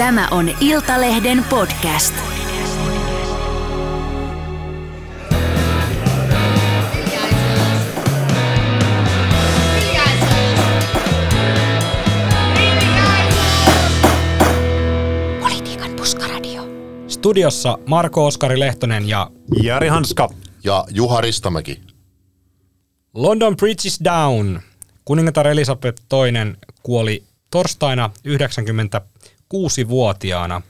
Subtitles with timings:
[0.00, 2.14] Tämä on Iltalehden podcast.
[15.40, 16.62] Politiikan puskaradio.
[17.08, 19.30] Studiossa Marko Oskari Lehtonen ja
[19.62, 20.28] Jari Hanska.
[20.64, 21.80] Ja Juha Ristamäki.
[23.14, 24.60] London Bridge is down.
[25.04, 28.10] Kuningatar Elisabeth II kuoli torstaina
[29.54, 30.62] 96-vuotiaana.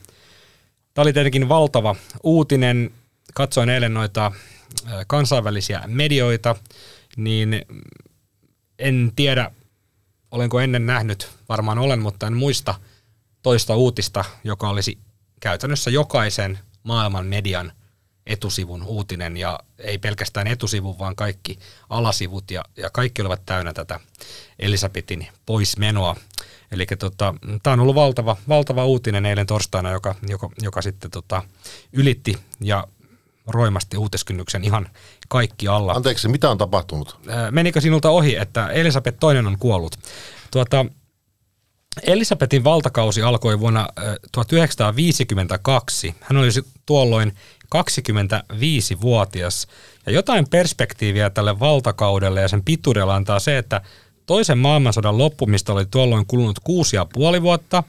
[0.93, 2.91] Tämä oli tietenkin valtava uutinen.
[3.33, 4.31] Katsoin eilen noita
[5.07, 6.55] kansainvälisiä medioita,
[7.17, 7.65] niin
[8.79, 9.51] en tiedä,
[10.31, 12.75] olenko ennen nähnyt, varmaan olen, mutta en muista
[13.43, 14.97] toista uutista, joka olisi
[15.39, 17.71] käytännössä jokaisen maailman median
[18.25, 21.59] etusivun uutinen ja ei pelkästään etusivun, vaan kaikki
[21.89, 23.99] alasivut ja, ja kaikki olivat täynnä tätä
[24.59, 26.15] Elisabetin poismenoa.
[26.71, 31.43] Eli tota, tämä on ollut valtava, valtava uutinen eilen torstaina, joka, joka, joka sitten tota,
[31.93, 32.87] ylitti ja
[33.47, 34.89] roimasti uutiskynnyksen ihan
[35.29, 35.93] kaikki alla.
[35.93, 37.19] Anteeksi, mitä on tapahtunut?
[37.51, 39.99] Menikö sinulta ohi, että Elisabeth toinen on kuollut?
[40.51, 40.85] Tuota,
[42.03, 43.87] Elisabetin valtakausi alkoi vuonna
[44.31, 46.15] 1952.
[46.21, 46.49] Hän oli
[46.85, 47.35] tuolloin
[47.75, 49.67] 25-vuotias.
[50.05, 53.81] Ja jotain perspektiiviä tälle valtakaudelle ja sen pituudella antaa se, että
[54.31, 57.83] toisen maailmansodan loppumista oli tuolloin kulunut kuusi ja puoli vuotta.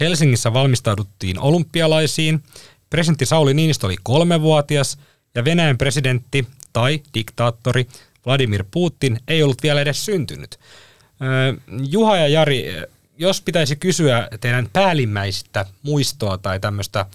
[0.00, 2.42] Helsingissä valmistauduttiin olympialaisiin.
[2.90, 4.98] Presidentti Sauli Niinistö oli kolmevuotias
[5.34, 7.86] ja Venäjän presidentti tai diktaattori
[8.26, 10.58] Vladimir Putin ei ollut vielä edes syntynyt.
[11.90, 12.66] Juha ja Jari,
[13.18, 17.06] jos pitäisi kysyä teidän päällimmäistä muistoa tai tämmöistä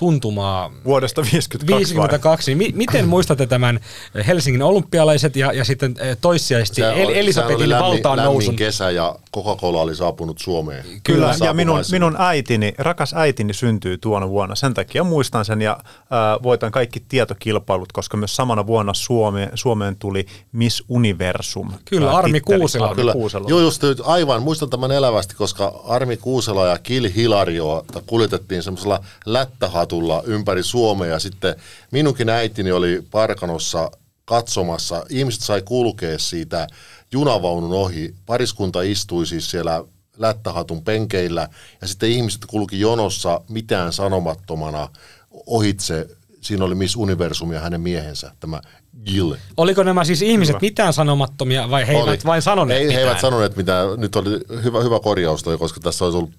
[0.00, 0.70] tuntumaa.
[0.84, 1.94] Vuodesta 52.
[1.94, 2.54] 52.
[2.54, 3.80] Niin miten muistatte tämän
[4.26, 8.56] Helsingin olympialaiset ja, ja sitten eh, toissijaisesti El- Elisabetin valtaan nousun?
[8.56, 10.84] kesä ja Coca-Cola oli saapunut Suomeen.
[11.04, 14.54] Kyllä, ja minun, minun äitini, rakas äitini syntyy tuona vuonna.
[14.54, 19.96] Sen takia muistan sen ja äh, voitan kaikki tietokilpailut, koska myös samana vuonna Suomeen, Suomeen
[19.96, 21.72] tuli Miss Universum.
[21.84, 22.86] Kyllä, Armi Kuusela.
[22.86, 23.12] Armi Kyllä.
[23.12, 23.48] Kuusela.
[23.48, 24.42] Joo, just aivan.
[24.42, 31.18] Muistan tämän elävästi, koska Armi Kuusela ja Kil Hilario kuljetettiin semmoisella lättähat katulla ympäri Suomea
[31.18, 31.54] sitten
[31.90, 33.90] minunkin äitini oli Parkanossa
[34.24, 35.06] katsomassa.
[35.08, 36.66] Ihmiset sai kulkea siitä
[37.12, 38.14] junavaunun ohi.
[38.26, 39.84] Pariskunta istui siis siellä
[40.18, 41.48] lättähatun penkeillä
[41.80, 44.88] ja sitten ihmiset kulki jonossa mitään sanomattomana
[45.46, 46.06] ohitse.
[46.40, 48.60] Siinä oli Miss Universum ja hänen miehensä, tämä
[49.04, 49.36] Gil.
[49.56, 50.58] Oliko nämä siis ihmiset hyvä.
[50.60, 53.02] mitään sanomattomia vai he eivät vain sanoneet Ei, mitään?
[53.02, 53.88] He eivät sanoneet mitään.
[53.96, 54.30] Nyt oli
[54.64, 56.30] hyvä, hyvä korjaus toi, koska tässä olisi ollut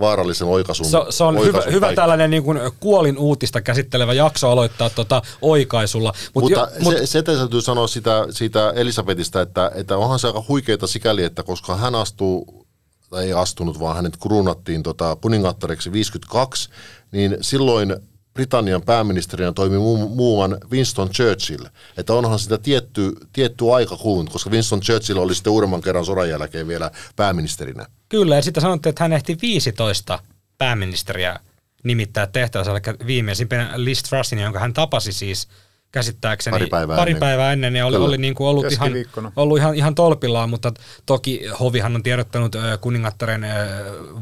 [0.00, 0.86] vaarallisen oikaisun.
[0.86, 5.22] Se, se on oikaisun hyvä, hyvä tällainen niin kuin kuolin uutista käsittelevä jakso aloittaa tuota
[5.42, 6.12] oikaisulla.
[6.34, 10.26] Mut Mutta jo, mut, se, se täytyy sanoa sitä, siitä Elisabetista, että, että onhan se
[10.26, 12.66] aika huikeita sikäli, että koska hän astuu
[13.10, 16.68] tai ei astunut, vaan hänet kruunattiin tota, kuningattareksi 52,
[17.12, 17.96] niin silloin
[18.36, 21.64] Britannian pääministerinä toimi muu, muuan Winston Churchill.
[21.96, 26.28] Että onhan sitä tietty, tietty aika kulunut, koska Winston Churchill oli sitten uudemman kerran sodan
[26.28, 27.86] jälkeen vielä pääministerinä.
[28.08, 30.18] Kyllä, ja sitten sanottiin, että hän ehti 15
[30.58, 31.40] pääministeriä
[31.84, 35.48] nimittää tehtävänsä, eli viimeisimpänä Liz Trussin, jonka hän tapasi siis–
[35.96, 37.20] käsittääkseni pari päivää, pari ennen.
[37.20, 38.92] päivää ennen ja oli, oli niin kuin ollut, ihan,
[39.36, 40.72] ollut ihan, ihan tolpillaan, mutta
[41.06, 43.46] toki Hovihan on tiedottanut kuningattaren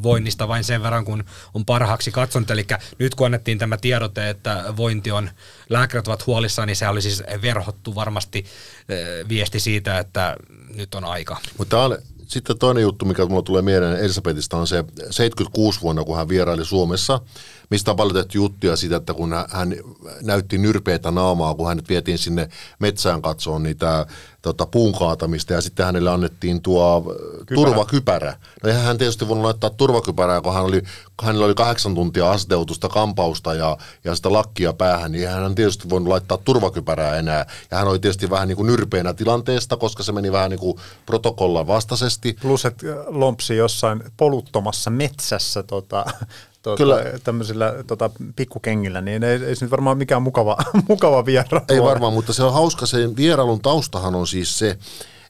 [0.03, 1.25] voinnista vain sen verran, kun
[1.55, 2.51] on parhaaksi katsonut.
[2.51, 2.67] Eli
[2.99, 5.31] nyt kun annettiin tämä tiedote, että vointi on,
[5.71, 8.45] lääkärit ovat huolissaan, niin se oli siis verhottu varmasti
[9.29, 10.37] viesti siitä, että
[10.75, 11.37] nyt on aika.
[11.59, 11.91] Mutta
[12.27, 16.65] sitten toinen juttu, mikä mulle tulee mieleen Elisabetista, on se 76 vuonna, kun hän vieraili
[16.65, 17.21] Suomessa,
[17.71, 19.75] mistä on paljon tehty juttuja siitä, että kun hän
[20.23, 22.49] näytti nyrpeitä naamaa, kun hänet vietiin sinne
[22.79, 24.07] metsään katsoon niitä
[24.43, 27.03] tota, puun kaatamista ja sitten hänelle annettiin tuo
[27.47, 27.55] Kypärä.
[27.55, 28.37] turvakypärä.
[28.63, 30.83] No eihän hän tietysti voinut laittaa turvakypärää, kun hän oli,
[31.23, 36.09] hänellä oli kahdeksan tuntia asteutusta kampausta ja, ja sitä lakkia päähän, niin hän tietysti voinut
[36.09, 37.47] laittaa turvakypärää enää.
[37.71, 40.79] Ja hän oli tietysti vähän niin kuin nyrpeänä tilanteesta, koska se meni vähän niin kuin
[41.07, 42.37] protokollan vastaisesti.
[42.43, 46.05] Plus, että lompsi jossain poluttomassa metsässä tota,
[46.65, 47.05] tuota, Kyllä.
[47.25, 50.57] tämmöisillä tota, pikkukengillä, niin ei, ei se nyt varmaan mikään mukava,
[50.89, 54.79] mukava vierailu Ei varmaan, mutta se on hauska, sen vierailun taustahan on siis se,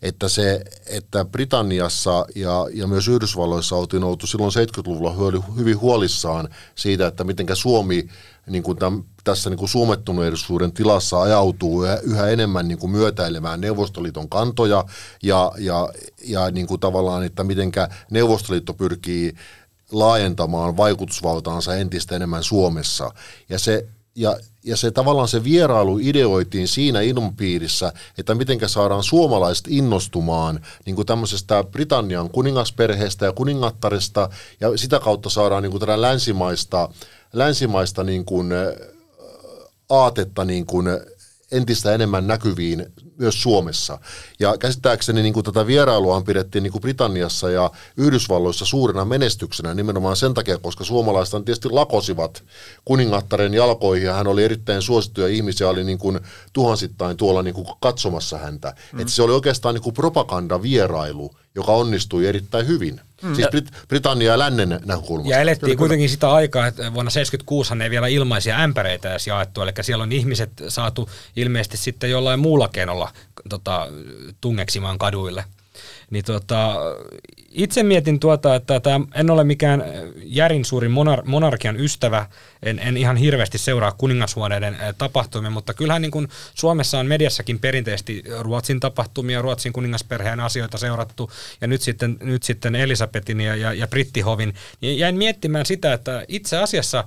[0.03, 5.15] että, se, että Britanniassa ja, ja myös Yhdysvalloissa oltiin oltu silloin 70-luvulla
[5.57, 8.09] hyvin huolissaan siitä, että miten Suomi
[8.47, 13.61] niin kuin tämän, tässä niin kuin suomettuneisuuden tilassa ajautuu yhä, yhä enemmän niin kuin myötäilemään
[13.61, 14.85] Neuvostoliiton kantoja
[15.23, 15.89] ja, ja,
[16.25, 17.73] ja niin kuin tavallaan, että miten
[18.11, 19.35] Neuvostoliitto pyrkii
[19.93, 23.11] laajentamaan vaikutusvaltaansa entistä enemmän Suomessa.
[23.49, 23.87] Ja se
[24.17, 30.97] ja, ja se tavallaan se vierailu ideoitiin siinä ilmapiirissä, että miten saadaan suomalaiset innostumaan niin
[30.97, 34.29] kuin tämmöisestä Britannian kuningasperheestä ja kuningattaresta,
[34.61, 36.89] ja sitä kautta saadaan niin kuin tätä länsimaista,
[37.33, 38.53] länsimaista niin kuin,
[39.91, 40.87] aatetta niin kuin
[41.53, 42.87] entistä enemmän näkyviin
[43.19, 43.99] myös Suomessa.
[44.39, 50.17] Ja käsittääkseni niin kuin tätä vierailua pidettiin niin kuin Britanniassa ja Yhdysvalloissa suurena menestyksenä nimenomaan
[50.17, 52.45] sen takia, koska suomalaiset tietysti lakosivat
[52.85, 56.21] kuningattaren jalkoihin ja hän oli erittäin suosittu ja ihmisiä oli niin kuin
[56.53, 58.75] tuhansittain tuolla niin kuin katsomassa häntä.
[58.93, 59.01] Mm.
[59.01, 63.01] Että se oli oikeastaan niin kuin propagandavierailu, joka onnistui erittäin hyvin.
[63.23, 63.35] Mm.
[63.35, 65.35] Siis Brit- Britannia ja lännen näkökulmasta.
[65.35, 69.63] Ja elettiin kyllä, kuitenkin sitä aikaa, että vuonna 1976 ei vielä ilmaisia ämpäreitä edes jaettu,
[69.63, 73.11] eli siellä on ihmiset saatu ilmeisesti sitten jollain muulla keinolla
[73.49, 73.89] tota,
[74.41, 75.45] tungeksimaan kaduille.
[76.15, 76.75] Niin tota,
[77.51, 79.85] itse mietin tuota, että tämä, en ole mikään
[80.17, 82.27] järin suuri monar, monarkian ystävä,
[82.63, 88.25] en, en ihan hirveästi seuraa kuningashuoneiden tapahtumia, mutta kyllähän niin kuin Suomessa on mediassakin perinteisesti
[88.41, 91.31] Ruotsin tapahtumia, Ruotsin kuningasperheen asioita seurattu,
[91.61, 96.25] ja nyt sitten, nyt sitten Elisabetin ja, ja, ja Brittihovin, niin jäin miettimään sitä, että
[96.29, 97.05] itse asiassa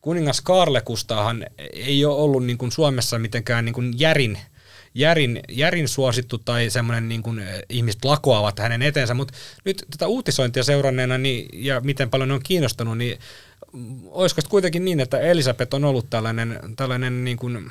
[0.00, 4.38] kuningas Karlekustahan ei ole ollut niin kuin Suomessa mitenkään niin kuin järin
[4.94, 9.34] järin, järin suosittu tai semmoinen niin kuin ihmiset lakoavat hänen eteensä, mutta
[9.64, 13.18] nyt tätä uutisointia seuranneena niin, ja miten paljon ne on kiinnostunut, niin
[14.06, 17.70] olisiko kuitenkin niin, että Elisabeth on ollut tällainen, tällainen niin kuin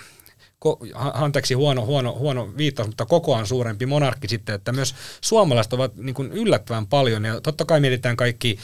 [1.13, 6.13] anteeksi huono, huono, huono viittaus, mutta kokoaan suurempi monarkki sitten, että myös suomalaiset ovat niin
[6.13, 8.57] kuin yllättävän paljon, ja totta kai mietitään kaikki,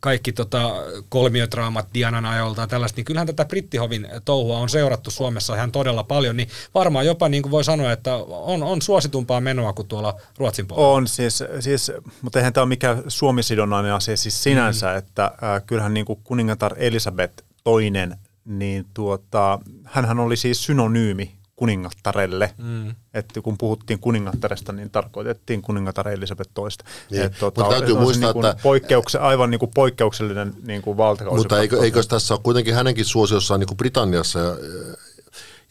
[0.00, 0.70] kaikki tota
[1.08, 6.04] kolmiotraamat Dianan ajolta ja tällaista, niin kyllähän tätä Brittihovin touhua on seurattu Suomessa ihan todella
[6.04, 10.20] paljon, niin varmaan jopa niin kuin voi sanoa, että on, on suositumpaa menoa kuin tuolla
[10.38, 10.92] Ruotsin puolella.
[10.92, 11.92] On, siis, siis
[12.22, 14.98] mutta eihän tämä ole mikään suomisidonnainen asia siis sinänsä, mm.
[14.98, 22.54] että äh, kyllähän niin kuin kuningatar Elisabeth toinen niin tuota, hänhän oli siis synonyymi kuningattarelle.
[22.58, 22.94] Mm.
[23.14, 26.84] Että kun puhuttiin kuningattaresta, niin tarkoitettiin kuningatar Elisabeth toista.
[27.10, 27.22] Niin.
[27.22, 28.62] Et, tuota, Mutta täytyy muistaa, niin että...
[28.62, 31.38] Poikkeukse, aivan niin kuin poikkeuksellinen niin kuin valtakausi.
[31.38, 34.38] Mutta eikö, eikö tässä ole kuitenkin hänenkin suosiossaan niin kuin Britanniassa,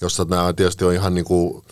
[0.01, 1.63] jossa nämä tietysti on ihan niin kuin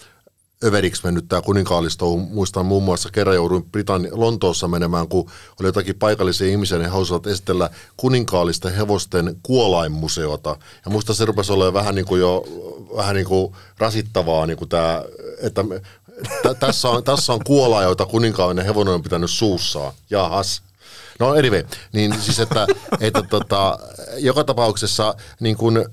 [0.63, 2.15] överiksi mennyt tämä kuninkaallisto.
[2.15, 6.91] Muistan muun muassa kerran jouduin Britanni- Lontoossa menemään, kun oli jotakin paikallisia ihmisiä, niin he
[6.91, 10.49] halusivat esitellä kuninkaallisten hevosten kuolainmuseota.
[10.85, 12.45] Ja muista se rupesi olemaan vähän niin kuin jo
[12.95, 15.03] vähän niin kuin rasittavaa, niin kuin tämä,
[15.41, 15.63] että
[16.59, 19.93] tässä, on, tässä on kuola, joita kuninkaallinen hevonen on pitänyt suussaan.
[20.09, 20.61] Jahas.
[21.19, 21.63] No anyway,
[21.93, 22.67] niin siis että,
[22.99, 23.79] että tota,
[24.17, 25.85] joka tapauksessa niin kuin,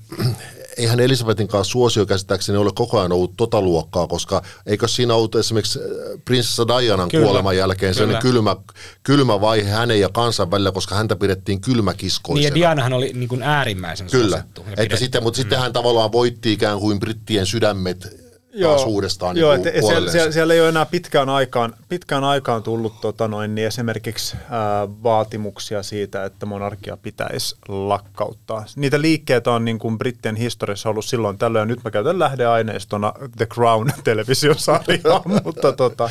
[0.77, 5.35] eihän Elisabetin kanssa suosio käsittääkseni ole koko ajan ollut tota luokkaa, koska eikö siinä ollut
[5.35, 5.85] esimerkiksi äh,
[6.25, 8.55] prinsessa Dianan kyllä, kuoleman jälkeen sellainen kylmä,
[9.03, 12.41] kylmä vaihe hänen ja kansan välillä, koska häntä pidettiin kylmäkiskoisena.
[12.41, 14.43] Niin ja Dianahan oli niin kuin äärimmäisen Kyllä,
[14.77, 15.41] että sitten, mutta mm.
[15.41, 18.24] sitten hän tavallaan voitti ikään kuin brittien sydämet
[18.55, 22.63] joo, taas uudestaan joo, niin siellä, siellä, siellä, ei ole enää pitkään aikaan, pitkään aikaan
[22.63, 28.65] tullut tota noin, niin esimerkiksi ää, vaatimuksia siitä, että monarkia pitäisi lakkauttaa.
[28.75, 33.45] Niitä liikkeitä on niin kuin Brittien historiassa ollut silloin tällöin, nyt mä käytän lähdeaineistona The
[33.45, 36.09] Crown-televisiosarjaa, mutta tota,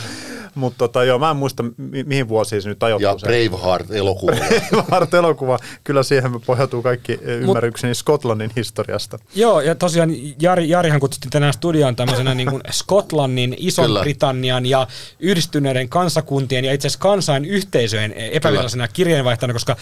[0.55, 3.09] mutta tota, joo, mä en muista mi- mihin vuosiin se nyt ajoittuu.
[3.09, 4.33] Ja Braveheart-elokuva.
[4.33, 9.19] Braveheart-elokuva, kyllä siihen pohjautuu kaikki ymmärrykseni Mut, Skotlannin historiasta.
[9.35, 10.11] Joo, ja tosiaan
[10.41, 14.87] Jari, Jarihan kutsutti tänään studioon tämmöisenä niin kuin Skotlannin, Ison-Britannian ja
[15.21, 19.77] yhdistyneiden kansakuntien ja itse asiassa kansainyhteisöjen epävirallisena kirjeenvaihtajana, koska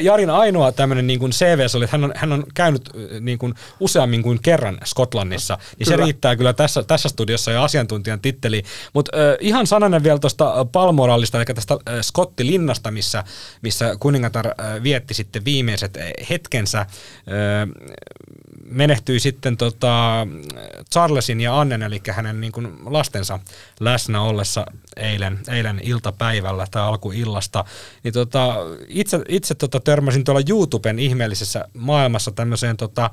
[0.00, 3.54] Jarin ainoa tämmöinen niin kuin CV oli, että hän on, hän on käynyt niin kuin
[3.80, 5.98] useammin kuin kerran Skotlannissa, niin kyllä.
[5.98, 8.62] se riittää kyllä tässä, tässä studiossa jo asiantuntijan titteli.
[8.92, 13.24] Mutta äh, ihan sananen vielä tuosta Palmorallista, eli tästä Skottilinnasta, missä,
[13.62, 14.46] missä kuningatar
[14.82, 15.98] vietti sitten viimeiset
[16.30, 16.86] hetkensä
[18.64, 20.26] menehtyi sitten tota
[20.92, 23.38] Charlesin ja Annen, eli hänen niin kuin lastensa
[23.80, 24.66] läsnä ollessa
[24.96, 27.64] eilen, eilen iltapäivällä tai alkuillasta.
[28.04, 28.54] Niin tota,
[28.88, 33.10] itse itse tota törmäsin tuolla YouTuben ihmeellisessä maailmassa tämmöiseen tota,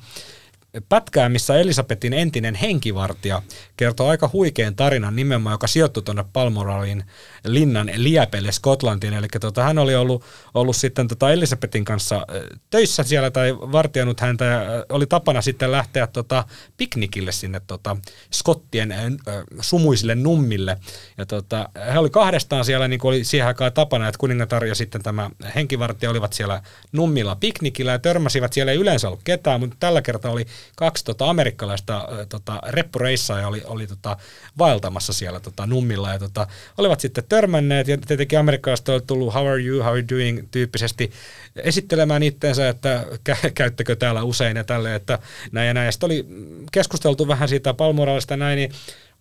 [0.90, 3.42] pätkää, missä Elisabetin entinen henkivartija
[3.78, 7.04] kertoo aika huikean tarinan nimenomaan, joka sijoittui tuonne Palmoralin
[7.46, 9.14] linnan liepelle Skotlantiin.
[9.14, 10.24] Eli tota, hän oli ollut,
[10.54, 12.28] ollut sitten tota Elisabetin kanssa
[12.70, 16.44] töissä siellä tai vartijannut häntä ja oli tapana sitten lähteä tota
[16.78, 17.98] piknikille sinne tota
[18.34, 19.14] Skottien äh,
[19.62, 20.78] sumuisille nummille.
[21.18, 24.76] Ja tota, he oli kahdestaan siellä, niin kuin oli siihen aikaan tapana, että kuningatar ja
[24.76, 26.62] sitten tämä henkivartija olivat siellä
[26.92, 30.46] nummilla piknikillä ja törmäsivät siellä ei yleensä ollut ketään, mutta tällä kertaa oli
[30.76, 34.18] kaksi tota, amerikkalaista tota, reppureissaa oli, oli tota,
[34.58, 39.48] vaeltamassa siellä tota, nummilla ja tota, olivat sitten törmänneet ja tietenkin amerikkalaiset olivat tullut how
[39.48, 41.12] are you, how are you doing tyyppisesti
[41.56, 45.20] esittelemään itteensä, että kä- käyttäkö täällä usein ja tälle, että
[45.52, 45.86] näin ja näin.
[45.86, 46.26] Ja sitten oli
[46.72, 48.72] keskusteltu vähän siitä palmoraalista näin, niin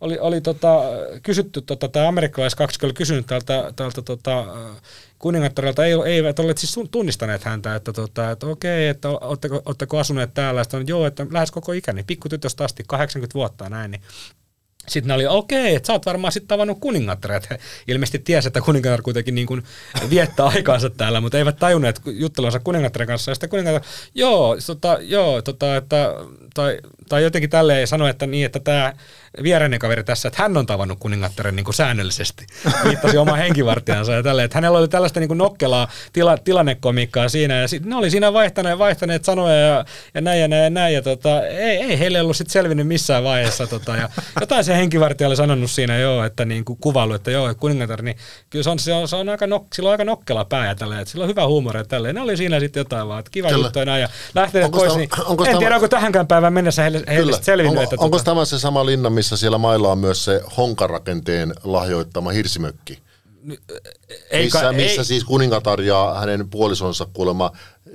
[0.00, 0.82] oli, oli tota,
[1.22, 4.46] kysytty, tota, tämä amerikkalaiskaksi oli kysynyt tältä, tältä tota,
[5.20, 10.34] kuningattarilta, ei, eivät olleet siis tunnistaneet häntä, että, tota, että okei, että oletteko, oletteko asuneet
[10.34, 14.02] täällä, sitten joo, että lähes koko ikäni, pikkutytöstä asti, 80 vuotta näin, niin
[14.88, 17.36] sitten ne oli, okei, että sä oot varmaan sitten tavannut kuningattare.
[17.36, 17.58] Että
[17.88, 19.62] ilmeisesti tiesi, että kuningatar kuitenkin niin kuin
[20.10, 23.30] viettää aikaansa täällä, mutta eivät tajunneet juttelunsa kuningattaren kanssa.
[23.30, 23.82] Ja sitten kuningatar,
[24.14, 26.14] joo, tota, joo tota, että,
[26.54, 28.92] tai, tai jotenkin tälleen sanoi, että niin, että tämä
[29.42, 32.46] viereinen kaveri tässä, että hän on tavannut kuningattaren niin kuin säännöllisesti.
[32.84, 37.54] Viittasi oma henkivartijansa ja tälleen, että hänellä oli tällaista niin kuin nokkelaa tila, tilannekomiikkaa siinä
[37.54, 39.84] ja sit, ne oli siinä vaihtaneet, vaihtaneet sanoja ja,
[40.14, 43.24] ja näin ja näin ja näin ja tota, ei, ei heille ollut sitten selvinnyt missään
[43.24, 44.08] vaiheessa tota, ja
[44.40, 48.16] jotain se henkivartija oli sanonut siinä joo, että niin kuin kuvailu, että joo, kuningatar, niin
[48.50, 50.74] kyllä se on, se on, se on aika, nok, sillä on aika nokkela pää ja
[50.74, 52.14] tälleen, että sillä on hyvä huumori ja tälleen.
[52.14, 53.66] Ne oli siinä sitten jotain vaan, että kiva kyllä.
[53.66, 57.02] juttu ja näin ja lähteneet pois, niin onko en tiedä, onko tähänkään päivään mennessä heille,
[57.08, 57.78] heille selvinnyt.
[57.78, 61.54] Onko, että, onko tota, tämä se sama linna, missä siellä mailla on myös se honkarakenteen
[61.64, 62.98] lahjoittama hirsimökki?
[64.30, 67.52] Ei, missä, missä ei, siis kuningatar ja hänen puolisonsa kuulemma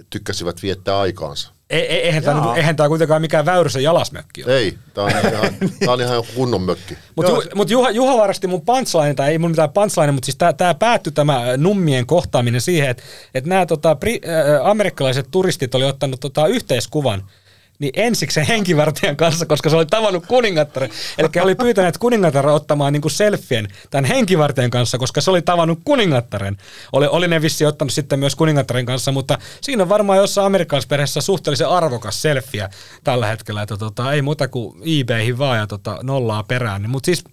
[0.10, 1.51] tykkäsivät viettää aikaansa.
[1.70, 4.58] Ei, eihän, tämä, niinku- eihän tämä kuitenkaan mikään väyrysen jalasmökki ole.
[4.58, 6.98] Ei, tämä on ihan, tämä on ihan kunnon mökki.
[7.15, 10.38] Mutta ju, mut Juha, Juha varasti mun punchline, tai ei mun mitään punchline, mutta siis
[10.58, 13.03] tämä päättyi tämä nummien kohtaaminen siihen, että
[13.34, 17.24] et nämä tota, pri, äh, amerikkalaiset turistit oli ottanut tota, yhteiskuvan–
[17.79, 20.89] niin ensiksi henkivartijan kanssa, koska se oli tavannut kuningattaren.
[21.17, 26.58] Eli oli pyytäneet kuningattaren ottamaan niin selfien tämän henkivartijan kanssa, koska se oli tavannut kuningattaren.
[26.94, 31.22] Oli, oli ne vissi ottanut sitten myös kuningattaren kanssa, mutta siinä on varmaan jossain amerikkalaisperheessä
[31.22, 32.70] suhteellisen arvokas selfie
[33.03, 36.89] tällä hetkellä, että tota, ei muuta kuin eBayhin vaan ja tota, nollaa perään.
[36.89, 37.24] Mutta siis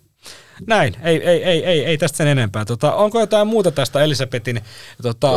[0.67, 2.65] näin, ei, ei, ei, ei, ei tästä sen enempää.
[2.65, 4.61] Tota, onko jotain muuta tästä Elisabetin
[5.03, 5.29] tota,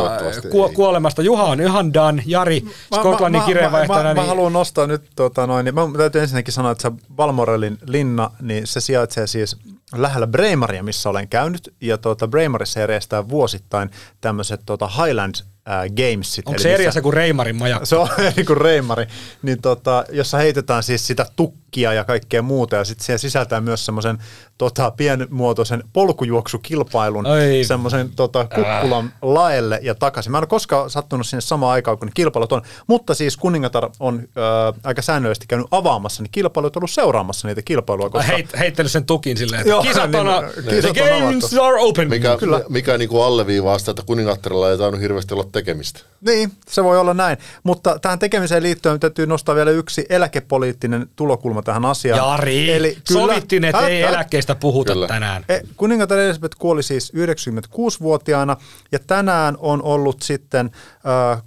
[0.50, 1.22] ku, kuolemasta?
[1.22, 4.02] Juha on ihan done, Jari, Skotlannin kirjeenvaihtajana.
[4.02, 4.22] Mä, mä, mä, niin...
[4.22, 8.30] mä, haluan nostaa nyt, tota, noin, niin mä täytyy ensinnäkin sanoa, että se Balmorelin linna,
[8.40, 9.56] niin se sijaitsee siis
[9.94, 16.46] lähellä Breimaria, missä olen käynyt, ja tuota, Breimarissa järjestää vuosittain tämmöiset tuota Highland äh, Gamesit.
[16.46, 17.86] Onko se eri asia kuin Reimarin majakka?
[17.86, 19.06] Se on eri kuin Reimari,
[19.42, 23.86] niin tota, jossa heitetään siis sitä tukkia ja kaikkea muuta, ja sitten siellä sisältää myös
[23.86, 24.18] semmoisen
[24.58, 27.26] tota, pienmuotoisen polkujuoksukilpailun
[27.66, 29.12] semmoisen tota, kukkulan äh.
[29.22, 30.32] laelle ja takaisin.
[30.32, 33.90] Mä en ole koskaan sattunut sinne samaan aikaan, kun ne kilpailut on, mutta siis kuningatar
[34.00, 38.10] on äh, aika säännöllisesti käynyt avaamassa, niin kilpailut on ollut seuraamassa niitä kilpailuja.
[38.10, 38.32] Koska...
[38.32, 42.08] Heit, heittänyt sen tukin silleen, että Joo, kisat on, niin, kisat the games are open.
[42.08, 42.60] Mikä, Kyllä.
[42.68, 46.00] mikä niin kuin alleviivaa sitä, että kuningattarilla ei tainnut hirveästi olla tekemistä.
[46.20, 47.38] Niin, se voi olla näin.
[47.62, 52.30] Mutta tähän tekemiseen liittyen täytyy nostaa vielä yksi eläkepoliittinen tulokulma tähän asiaan.
[52.30, 55.06] Jari, Eli kyllä, sovittiin, että ei eläkkeistä puhuta kyllä.
[55.06, 55.44] tänään.
[55.48, 58.56] E, kuningatar Elisabeth kuoli siis 96-vuotiaana
[58.92, 60.70] ja tänään on ollut sitten
[61.06, 61.40] äh, äh,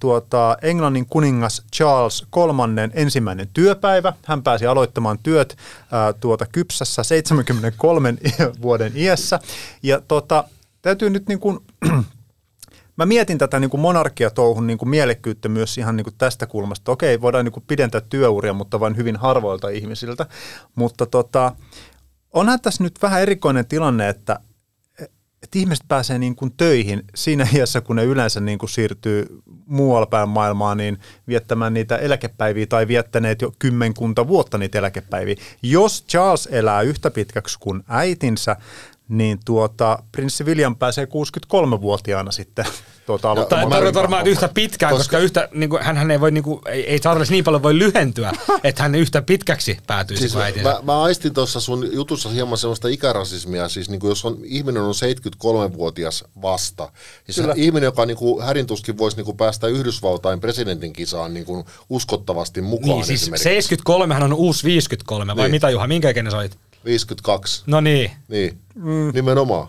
[0.00, 4.12] tuota, Englannin kuningas Charles kolmannen ensimmäinen työpäivä.
[4.26, 8.14] Hän pääsi aloittamaan työt äh, tuota kypsässä 73
[8.62, 9.40] vuoden iässä.
[9.82, 10.44] Ja tota,
[10.82, 11.58] täytyy nyt niin kuin
[12.98, 16.92] mä mietin tätä niin kuin monarkiatouhun niin kuin mielekkyyttä myös ihan niin kuin tästä kulmasta.
[16.92, 20.26] Okei, voidaan niin kuin pidentää työuria, mutta vain hyvin harvoilta ihmisiltä.
[20.74, 21.52] Mutta tota,
[22.32, 24.40] onhan tässä nyt vähän erikoinen tilanne, että,
[25.42, 29.26] että ihmiset pääsee niin kuin töihin siinä iässä, kun ne yleensä niin kuin siirtyy
[29.66, 35.36] muualla päin maailmaa, niin viettämään niitä eläkepäiviä tai viettäneet jo kymmenkunta vuotta niitä eläkepäiviä.
[35.62, 38.56] Jos Charles elää yhtä pitkäksi kuin äitinsä,
[39.08, 42.64] niin tuota, prinssi William pääsee 63-vuotiaana sitten
[43.08, 43.68] tuota, aloittamaan.
[43.68, 46.60] Tämä tarkoittaa varmaan yhtä pitkään, koska, koska yhtä, niin kuin, hän ei voi, niin kuin,
[46.66, 48.32] ei, ei Charles niin paljon voi lyhentyä,
[48.64, 53.68] että hän yhtä pitkäksi päätyisi siis mä, mä aistin tuossa sun jutussa hieman sellaista ikärasismia,
[53.68, 56.92] siis niin kuin jos on, ihminen on 73-vuotias vasta,
[57.26, 61.46] niin se ihminen, joka niin kuin, härintuskin voisi niin kuin, päästä Yhdysvaltain presidentin kisaan niin
[61.46, 65.50] kuin, uskottavasti mukaan Niin, siis 73 hän on uusi 53, vai niin.
[65.50, 66.58] mitä Juha, minkä ikäinen sä olit?
[66.84, 67.62] 52.
[67.66, 68.10] No niin.
[68.28, 69.10] Niin, mm.
[69.14, 69.68] nimenomaan.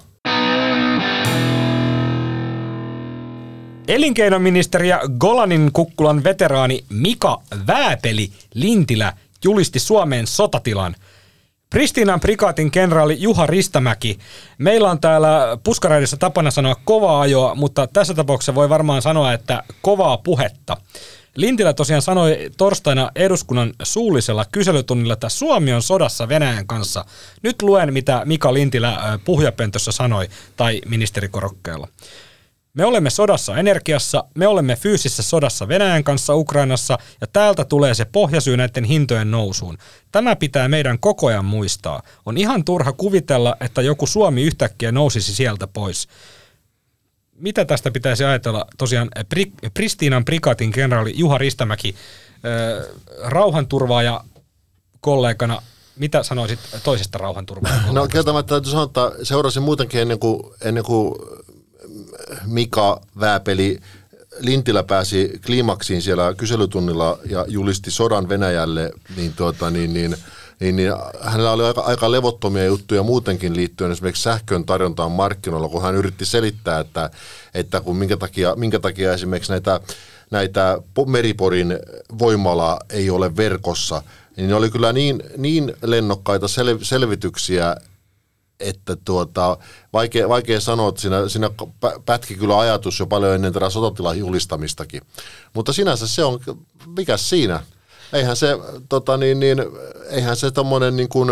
[3.89, 10.95] Elinkeinoministeri ja Golanin kukkulan veteraani Mika Vääpeli Lintilä julisti Suomeen sotatilan.
[11.69, 14.19] Pristiinan prikaatin kenraali Juha Ristamäki.
[14.57, 19.63] Meillä on täällä puskaraidissa tapana sanoa kovaa ajoa, mutta tässä tapauksessa voi varmaan sanoa, että
[19.81, 20.77] kovaa puhetta.
[21.35, 27.05] Lintilä tosiaan sanoi torstaina eduskunnan suullisella kyselytunnilla, että Suomi on sodassa Venäjän kanssa.
[27.41, 30.27] Nyt luen, mitä Mika Lintilä puhujapöntössä sanoi,
[30.57, 31.87] tai ministerikorokkeella.
[32.79, 38.05] Me olemme sodassa energiassa, me olemme fyysisessä sodassa Venäjän kanssa Ukrainassa ja täältä tulee se
[38.05, 39.77] pohjasyy näiden hintojen nousuun.
[40.11, 42.01] Tämä pitää meidän koko ajan muistaa.
[42.25, 46.07] On ihan turha kuvitella, että joku Suomi yhtäkkiä nousisi sieltä pois.
[47.35, 48.65] Mitä tästä pitäisi ajatella?
[48.77, 52.87] Tosiaan Pri- Pristiinan prikaatin kenraali Juha Ristämäki, äh,
[53.23, 54.23] rauhanturvaaja
[55.01, 55.61] kollegana,
[55.95, 57.93] mitä sanoisit toisesta rauhanturvaajasta?
[57.93, 61.15] No kieltämättä täytyy sanoa, että seurasin muutenkin ennen kuin, ennen kuin
[62.45, 63.79] Mika Vääpeli
[64.39, 70.15] Lintilä pääsi kliimaksiin siellä kyselytunnilla ja julisti sodan Venäjälle, niin, tuota, niin, niin,
[70.59, 75.81] niin, niin hänellä oli aika, aika levottomia juttuja muutenkin liittyen esimerkiksi sähkön tarjontaan markkinoilla, kun
[75.81, 77.09] hän yritti selittää, että,
[77.53, 79.79] että kun minkä takia, minkä takia esimerkiksi näitä,
[80.31, 81.79] näitä Meriporin
[82.19, 84.01] voimala ei ole verkossa,
[84.37, 87.75] niin ne oli kyllä niin, niin lennokkaita sel, selvityksiä,
[88.59, 89.57] että tuota,
[89.93, 91.49] vaikea, vaikea sanoa, että siinä, siinä
[92.05, 95.01] pätki kyllä ajatus jo paljon ennen tätä sotatilan julistamistakin.
[95.53, 96.39] Mutta sinänsä se on,
[96.97, 97.63] mikä siinä?
[98.13, 98.57] Eihän se,
[98.89, 99.57] tota niin, niin,
[100.09, 101.29] eihän se tommonen niin kuin,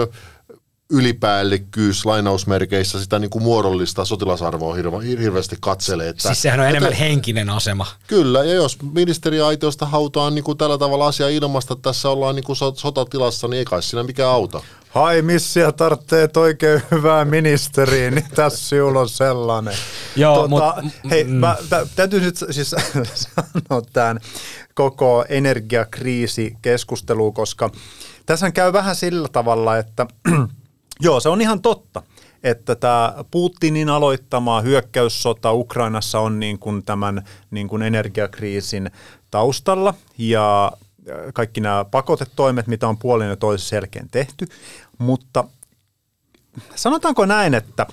[0.89, 6.09] ylipäällikkyys lainausmerkeissä sitä niin kuin muodollista sotilasarvoa hirve, hirveästi katselee.
[6.09, 7.85] Että, siis sehän on enemmän että, henkinen asema.
[8.07, 12.43] Kyllä, ja jos ministeriaitiosta hautaan niin kuin tällä tavalla asia ilmasta, että tässä ollaan niin
[12.43, 14.61] kuin sotatilassa, niin ei kai siinä mikään auta.
[14.89, 19.73] Hai missia tarvitsee oikein hyvää ministeriä, niin tässä sinulla on sellainen.
[20.15, 20.47] Joo, tota,
[20.83, 21.29] mut, hei, mm.
[21.29, 21.57] mä,
[21.95, 22.75] täytyy nyt siis
[23.25, 24.19] sanoa tämän
[24.73, 27.69] koko energiakriisi keskusteluun, koska
[28.25, 30.05] tässä käy vähän sillä tavalla, että
[31.01, 32.03] Joo, se on ihan totta,
[32.43, 38.91] että tämä Putinin aloittama hyökkäyssota Ukrainassa on niin kuin tämän niin kuin energiakriisin
[39.31, 40.71] taustalla ja
[41.33, 44.47] kaikki nämä pakotetoimet, mitä on puolin ja toisessa selkeän tehty,
[44.97, 45.43] mutta
[46.75, 47.87] sanotaanko näin, että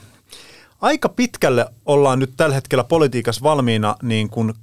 [0.81, 4.55] aika pitkälle ollaan nyt tällä hetkellä politiikassa valmiina niin kuin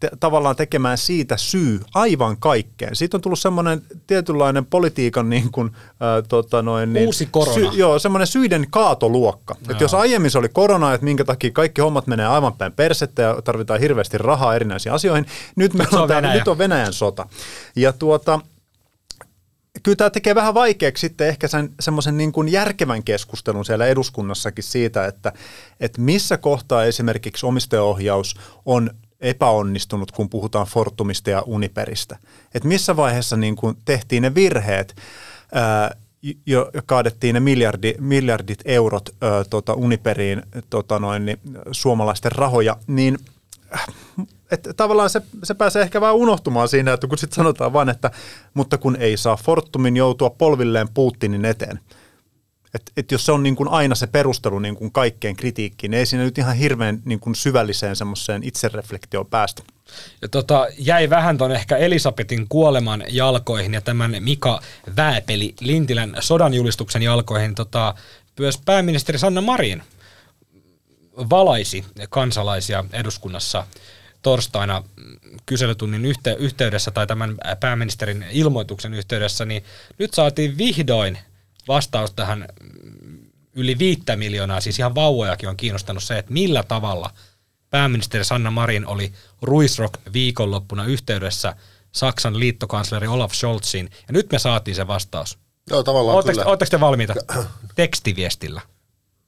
[0.00, 2.96] te, tavallaan tekemään siitä syy aivan kaikkeen.
[2.96, 5.70] Siitä on tullut semmoinen tietynlainen politiikan niin kuin,
[6.00, 7.54] ää, tota noin, niin, Uusi korona.
[7.54, 9.54] Sy, joo, semmoinen syiden kaatoluokka.
[9.70, 13.22] Että jos aiemmin se oli korona, että minkä takia kaikki hommat menee aivan päin persettä
[13.22, 16.34] ja tarvitaan hirveästi rahaa erinäisiin asioihin, nyt, me on, Venäjä.
[16.34, 17.26] nyt on Venäjän sota.
[17.76, 18.40] Ja tuota,
[19.82, 24.64] kyllä tämä tekee vähän vaikeaksi sitten ehkä sen, semmoisen niin kuin järkevän keskustelun siellä eduskunnassakin
[24.64, 25.32] siitä, että,
[25.80, 32.18] että missä kohtaa esimerkiksi omistajaohjaus on epäonnistunut, kun puhutaan Fortumista ja Uniperistä.
[32.54, 34.96] Et missä vaiheessa niin kun tehtiin ne virheet,
[35.52, 35.96] ää,
[36.46, 41.38] jo kaadettiin ne miljardi, miljardit eurot ää, tota Uniperiin tota noin, niin,
[41.72, 43.18] suomalaisten rahoja, niin
[44.50, 48.10] että tavallaan se, se pääsee ehkä vähän unohtumaan siinä, että kun sitten sanotaan vain, että
[48.54, 51.80] mutta kun ei saa Fortumin joutua polvilleen Putinin eteen–
[52.74, 55.98] että et jos se on niin kuin aina se perustelu niin kuin kaikkeen kritiikkiin, niin
[55.98, 59.62] ei siinä nyt ihan hirveän niin kuin syvälliseen semmoiseen itsereflektioon päästä.
[60.22, 64.60] Ja tota, jäi vähän ton ehkä Elisabetin kuoleman jalkoihin ja tämän Mika
[64.96, 67.54] Vääpeli Lintilän sodanjulistuksen jalkoihin.
[67.54, 67.94] Tota,
[68.38, 69.82] myös pääministeri Sanna Marin
[71.30, 73.66] valaisi kansalaisia eduskunnassa
[74.22, 74.84] torstaina
[75.46, 79.64] kyselytunnin yhte- yhteydessä tai tämän pääministerin ilmoituksen yhteydessä, niin
[79.98, 81.18] nyt saatiin vihdoin–
[81.68, 82.48] vastaus tähän
[83.54, 87.10] yli viittä miljoonaa, siis ihan vauvojakin on kiinnostanut se, että millä tavalla
[87.70, 91.56] pääministeri Sanna Marin oli Ruisrock viikonloppuna yhteydessä
[91.92, 95.38] Saksan liittokansleri Olaf Scholziin, ja nyt me saatiin se vastaus.
[95.70, 96.48] Joo, tavallaan Oletteko, kyllä.
[96.48, 97.14] Oletteko te valmiita?
[97.74, 98.60] Tekstiviestillä.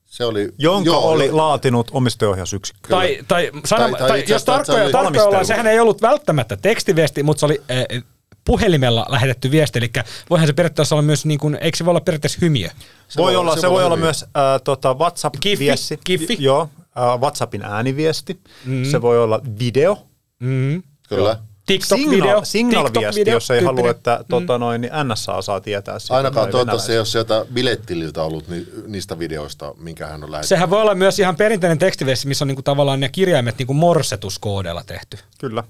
[0.05, 2.88] Se oli, Jonka joo, oli laatinut omistajohjausyksikkö.
[2.88, 7.40] Tai, tai, sana, tai, tai jos tarkkoja, tarkkoja ollaan, sehän ei ollut välttämättä tekstiviesti, mutta
[7.40, 8.03] se oli äh,
[8.49, 9.91] puhelimella lähetetty viesti, eli
[10.31, 12.69] voihan se periaatteessa olla myös, niin kuin, eikö se voi olla periaatteessa hymiö?
[13.09, 14.29] Se voi, olla, se, se voi olla myös äh,
[14.65, 15.99] tota WhatsApp-viesti.
[16.05, 16.37] Kiffi.
[16.39, 18.41] Joo, äh, WhatsAppin ääniviesti.
[18.65, 18.85] Mm.
[18.85, 19.99] Se voi olla video.
[20.41, 20.83] Mm.
[21.09, 21.39] Kyllä.
[21.67, 22.45] TikTok-video.
[22.45, 26.15] Signal-viesti, jos ei halua, että tuota, noin, niin NSA saa tietää siitä.
[26.15, 30.49] Ainakaan toivottavasti ei ole sieltä bilettililtä ollut ni, niistä videoista, minkä hän on lähettänyt.
[30.49, 34.85] Sehän voi olla myös ihan perinteinen tekstiviesti, missä on niinku tavallaan ne kirjaimet niinku morsetuskoodeilla
[34.87, 35.19] tehty.
[35.39, 35.65] Kyllä.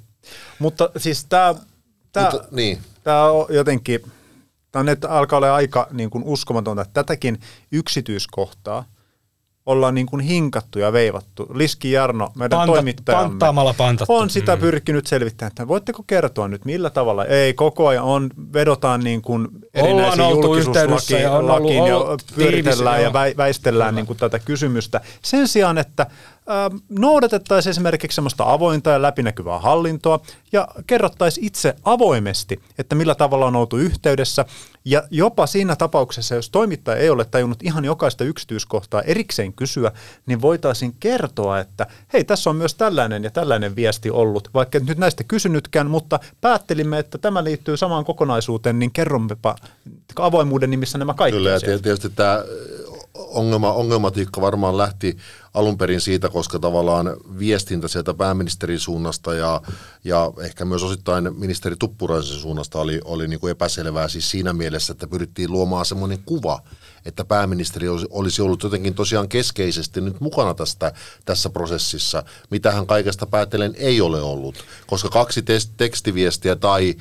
[0.58, 1.54] Mutta siis tämä
[2.12, 2.78] Tämä, Mutta, niin.
[3.04, 4.00] tämä on jotenkin,
[4.72, 7.40] tämä nyt alkaa olla aika niin kuin uskomatonta, että tätäkin
[7.72, 8.84] yksityiskohtaa
[9.68, 11.46] ollaan niin kuin hinkattu ja veivattu.
[11.54, 13.38] Liski Jarno, meidän Panta, toimittajamme,
[13.78, 14.16] pantattu.
[14.16, 14.60] on sitä mm.
[14.60, 17.24] pyrkinyt selvittämään, että voitteko kertoa nyt millä tavalla.
[17.24, 21.32] Ei, koko ajan on, vedotaan niin kuin erinäisiin ja on ollut- julkisuuslakiin ja
[21.96, 23.36] ollut pyöritellään tiivis, ja joo.
[23.36, 25.00] väistellään niin kuin tätä kysymystä.
[25.22, 26.06] Sen sijaan, että
[26.88, 30.20] noudatettaisiin esimerkiksi semmoista avointa ja läpinäkyvää hallintoa
[30.52, 34.44] ja kerrottaisiin itse avoimesti, että millä tavalla on oltu yhteydessä.
[34.84, 39.92] Ja jopa siinä tapauksessa, jos toimittaja ei ole tajunnut ihan jokaista yksityiskohtaa erikseen kysyä,
[40.26, 44.98] niin voitaisiin kertoa, että hei, tässä on myös tällainen ja tällainen viesti ollut, vaikka nyt
[44.98, 49.56] näistä kysynytkään, mutta päättelimme, että tämä liittyy samaan kokonaisuuteen, niin kerrommepa
[50.16, 52.44] avoimuuden nimissä nämä kaikki Kyllä, ja tietysti tämä
[53.18, 55.16] ongelma, ongelmatiikka varmaan lähti
[55.54, 59.62] alun perin siitä, koska tavallaan viestintä sieltä pääministerin suunnasta ja,
[60.04, 64.92] ja ehkä myös osittain ministeri Tuppuraisen suunnasta oli, oli niin kuin epäselvää siis siinä mielessä,
[64.92, 66.60] että pyrittiin luomaan semmoinen kuva,
[67.04, 70.92] että pääministeri olisi- ollut jotenkin tosiaan keskeisesti nyt mukana tästä,
[71.24, 75.42] tässä prosessissa, mitä hän kaikesta päätellen ei ole ollut, koska kaksi
[75.76, 76.94] tekstiviestiä tai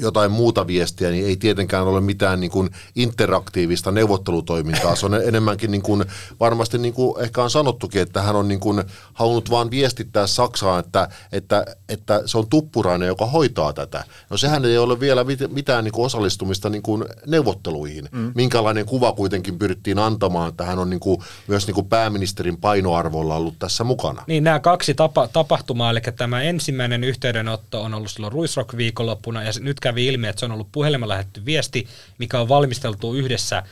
[0.00, 4.96] jotain muuta viestiä, niin ei tietenkään ole mitään niin kuin interaktiivista neuvottelutoimintaa.
[4.96, 6.04] Se on enemmänkin niin kuin,
[6.40, 8.82] varmasti niin kuin ehkä on sanottukin, että hän on niin kuin
[9.12, 14.04] halunnut vaan viestittää Saksaan, että, että, että se on tuppurainen, joka hoitaa tätä.
[14.30, 18.08] No sehän ei ole vielä mit- mitään niin kuin osallistumista niin kuin neuvotteluihin.
[18.12, 18.32] Mm.
[18.34, 23.36] Minkälainen kuva kuitenkin pyrittiin antamaan, että hän on niin kuin, myös niin kuin pääministerin painoarvolla
[23.36, 24.24] ollut tässä mukana.
[24.26, 29.52] Niin nämä kaksi tapa, tapahtumaa, eli tämä ensimmäinen yhteydenotto on ollut silloin Ruisrock viikonloppuna, ja
[29.60, 33.62] nyt kävi ilmi, että se on ollut puhelimella lähetty viesti, mikä on valmisteltu yhdessä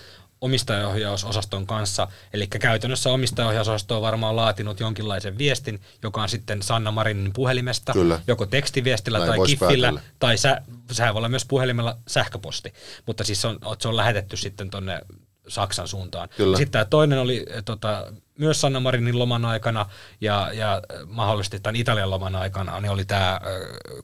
[0.40, 2.08] omistajaohjausosaston kanssa.
[2.32, 8.20] Eli käytännössä omistajaohjausosasto on varmaan laatinut jonkinlaisen viestin, joka on sitten Sanna Marinin puhelimesta, Kyllä.
[8.26, 10.00] joko tekstiviestillä Näin tai kiffillä, päätellä.
[10.18, 12.74] tai sä, sehän voi olla myös puhelimella sähköposti.
[13.06, 15.00] Mutta siis se on, se on lähetetty sitten tuonne
[15.48, 16.28] Saksan suuntaan.
[16.36, 16.56] Kyllä.
[16.56, 19.86] Sitten tämä toinen oli eh, tota, myös Sanna Marinin loman aikana
[20.20, 23.40] ja, ja eh, mahdollisesti tämän Italian loman aikana, niin oli tämä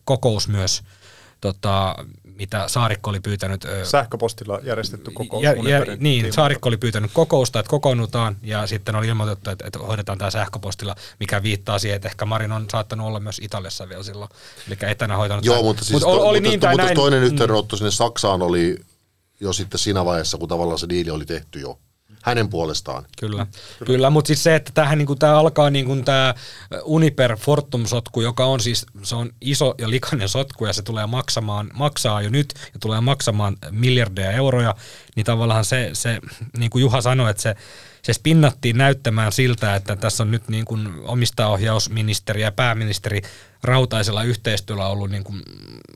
[0.05, 0.83] kokous myös,
[1.43, 1.95] tota,
[2.37, 3.67] mitä Saarikko oli pyytänyt.
[3.83, 5.43] Sähköpostilla järjestetty kokous.
[5.43, 6.35] ja, Uniperin niin, tiimoilta.
[6.35, 10.97] Saarikko oli pyytänyt kokousta, että kokoonnutaan ja sitten oli ilmoitettu, että, että hoidetaan tämä sähköpostilla,
[11.21, 14.31] mikä viittaa siihen, että ehkä Marin on saattanut olla myös Italiassa vielä silloin,
[14.67, 15.45] eli etänä hoitanut.
[15.45, 16.97] Joo, mutta, siis Mut to, oli, oli mutta, niin mutta näin.
[16.97, 17.27] toinen Mm.
[17.27, 18.77] yhteydenotto sinne Saksaan oli
[19.41, 21.79] jo sitten siinä vaiheessa, kun tavallaan se diili oli tehty jo
[22.23, 23.05] hänen puolestaan.
[23.19, 23.47] Kyllä,
[23.85, 26.35] kyllä mutta siis se, että tämähän niinku, tää alkaa niinku tämä
[26.83, 31.71] Uniper Fortum-sotku, joka on siis, se on iso ja likainen sotku ja se tulee maksamaan,
[31.75, 34.75] maksaa jo nyt ja tulee maksamaan miljardeja euroja,
[35.17, 36.21] niin tavallaan se, se
[36.59, 37.55] niin kuin Juha sanoi, että se,
[38.03, 43.23] se spinnattiin näyttämään siltä, että tässä on nyt niin kuin omistajaohjausministeri ja pääministeri
[43.63, 45.43] rautaisella yhteistyöllä ollut niin kuin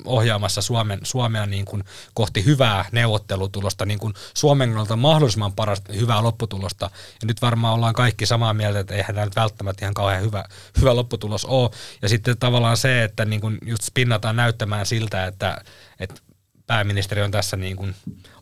[0.04, 6.22] ohjaamassa Suomen, Suomea niin kuin kohti hyvää neuvottelutulosta, niin kuin Suomen kannalta mahdollisimman parasta hyvää
[6.22, 6.90] lopputulosta.
[7.22, 10.44] Ja nyt varmaan ollaan kaikki samaa mieltä, että eihän tämä nyt välttämättä ihan kauhean hyvä,
[10.80, 11.70] hyvä lopputulos ole.
[12.02, 15.64] Ja sitten tavallaan se, että niin kuin just spinnataan näyttämään siltä, että,
[16.00, 16.20] että
[16.66, 17.94] pääministeri on tässä niin kuin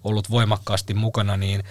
[0.04, 1.64] ollut voimakkaasti mukana, niin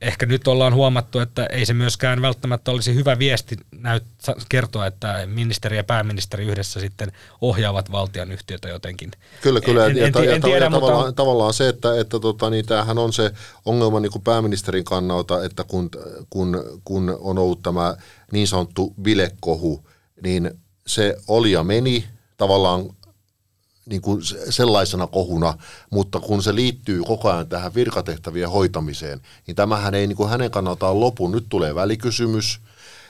[0.00, 4.04] ehkä nyt ollaan huomattu, että ei se myöskään välttämättä olisi hyvä viesti näyt,
[4.48, 9.10] kertoa, että ministeri ja pääministeri yhdessä sitten ohjaavat valtion yhtiötä jotenkin.
[9.40, 9.86] Kyllä, kyllä.
[9.86, 12.66] En, ja, en, ja, en tiedä, ja mutta tavallaan, tavallaan se, että, että tota, niin
[12.66, 13.30] tämähän on se
[13.64, 15.90] ongelma niin kuin pääministerin kannalta, että kun,
[16.30, 17.96] kun, kun on ollut tämä
[18.32, 19.88] niin sanottu bilekohu,
[20.22, 20.50] niin
[20.86, 22.04] se oli ja meni
[22.36, 22.90] tavallaan
[23.86, 25.54] niin kuin se- sellaisena kohuna,
[25.90, 30.50] mutta kun se liittyy koko ajan tähän virkatehtävien hoitamiseen, niin tämähän ei niin kuin hänen
[30.50, 31.28] kannaltaan lopu.
[31.28, 32.60] Nyt tulee välikysymys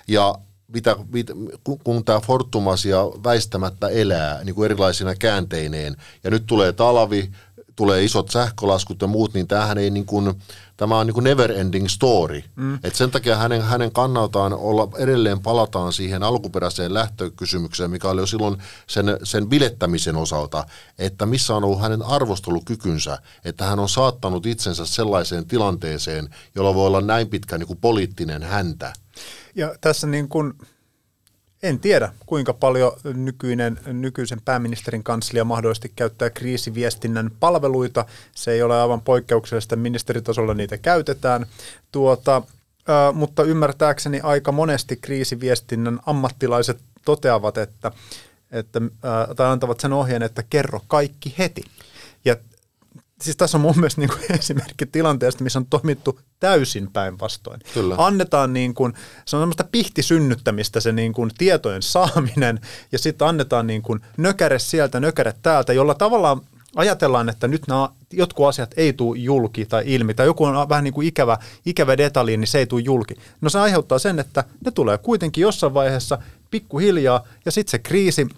[0.09, 0.35] ja
[0.69, 1.31] mitä, mit,
[1.65, 7.31] kun, kun tämä Fortum-asia väistämättä elää niin kuin erilaisina käänteineen ja nyt tulee talvi,
[7.77, 10.35] tulee isot sähkölaskut ja muut, niin tämähän ei niin kuin,
[10.77, 12.43] tämä on niin kuin never ending story.
[12.57, 12.79] Mm.
[12.85, 18.27] Et sen takia hänen, hänen kannaltaan olla, edelleen palataan siihen alkuperäiseen lähtökysymykseen, mikä oli jo
[18.27, 18.57] silloin
[18.87, 20.67] sen, sen bilettämisen osalta,
[20.99, 26.87] että missä on ollut hänen arvostelukykynsä, että hän on saattanut itsensä sellaiseen tilanteeseen, jolla voi
[26.87, 28.93] olla näin pitkä niin kuin poliittinen häntä.
[29.55, 30.55] Ja tässä niin kuin,
[31.64, 38.05] en tiedä, kuinka paljon nykyinen, nykyisen pääministerin kanslia mahdollisesti käyttää kriisiviestinnän palveluita.
[38.33, 41.46] Se ei ole aivan poikkeuksellista, ministeritasolla niitä käytetään.
[41.92, 42.42] Tuota,
[42.88, 47.92] ää, mutta ymmärtääkseni aika monesti kriisiviestinnän ammattilaiset toteavat, että,
[48.50, 51.62] että ää, tai antavat sen ohjeen, että kerro kaikki heti.
[52.24, 52.37] Ja
[53.20, 57.61] siis tässä on mun mielestä niin kuin esimerkki tilanteesta, missä on toimittu täysin päinvastoin.
[57.74, 57.94] Kyllä.
[57.98, 58.92] Annetaan niin kuin,
[59.27, 62.61] se on semmoista pihtisynnyttämistä se niin kuin tietojen saaminen
[62.92, 66.40] ja sitten annetaan niin kuin nökäre sieltä, nökäre täältä, jolla tavallaan
[66.77, 70.85] ajatellaan, että nyt nämä jotkut asiat ei tule julki tai ilmi, tai joku on vähän
[70.85, 73.14] niin kuin ikävä, ikävä detalji, niin se ei tule julki.
[73.40, 76.18] No se aiheuttaa sen, että ne tulee kuitenkin jossain vaiheessa
[76.50, 78.29] pikkuhiljaa, ja sitten se kriisi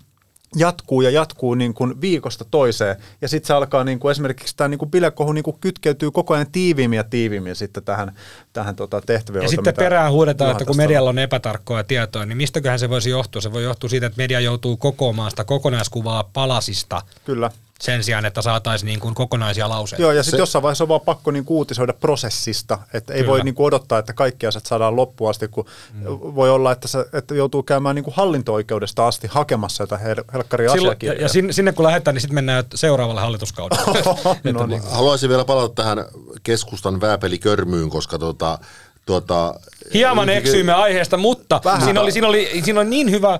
[0.54, 2.96] jatkuu ja jatkuu niin kuin viikosta toiseen.
[3.20, 6.34] Ja sitten se alkaa niin kuin esimerkiksi tämä niin kuin bilekohu niin kuin kytkeytyy koko
[6.34, 8.12] ajan tiiviimmin ja tiiviimmin sitten tähän,
[8.52, 9.42] tähän tota tehtäviin.
[9.42, 13.42] Ja sitten perään huudetaan, että kun medialla on epätarkkoja tietoa, niin mistäköhän se voisi johtua?
[13.42, 17.02] Se voi johtua siitä, että media joutuu kokoamaan sitä kokonaiskuvaa palasista.
[17.24, 20.02] Kyllä sen sijaan, että saataisiin niin kuin kokonaisia lauseita.
[20.02, 23.30] Joo, ja sitten jossain vaiheessa on vaan pakko niin uutisoida prosessista, että ei Kyllä.
[23.30, 26.04] voi niin kuin odottaa, että kaikki asiat saadaan loppuun asti, kun mm.
[26.08, 30.72] voi olla, että, se, että joutuu käymään niin kuin hallinto-oikeudesta asti hakemassa jotain hel- helkkaria
[30.72, 31.14] asiakirjaa.
[31.14, 34.02] Ja, ja sinne, sinne kun lähdetään, niin sitten mennään seuraavalle hallituskaudelle.
[34.52, 34.82] no, niin.
[34.82, 36.04] Haluaisin vielä palata tähän
[36.42, 38.58] keskustan vääpelikörmyyn, koska tuota,
[39.06, 39.54] tuota,
[39.94, 43.38] Hieman eksyimme aiheesta, mutta siinä oli, siinä, oli, siinä oli niin hyvä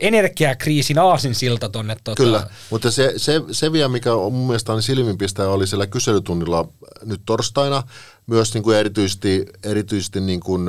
[0.00, 1.96] energiakriisin aasinsilta tonne.
[2.04, 2.22] Tota.
[2.22, 6.68] Kyllä, mutta se, se, se vielä, mikä on mun mielestä on silminpistäjä, oli siellä kyselytunnilla
[7.04, 7.82] nyt torstaina,
[8.26, 10.68] myös niin kuin erityisesti, erityisesti niin kuin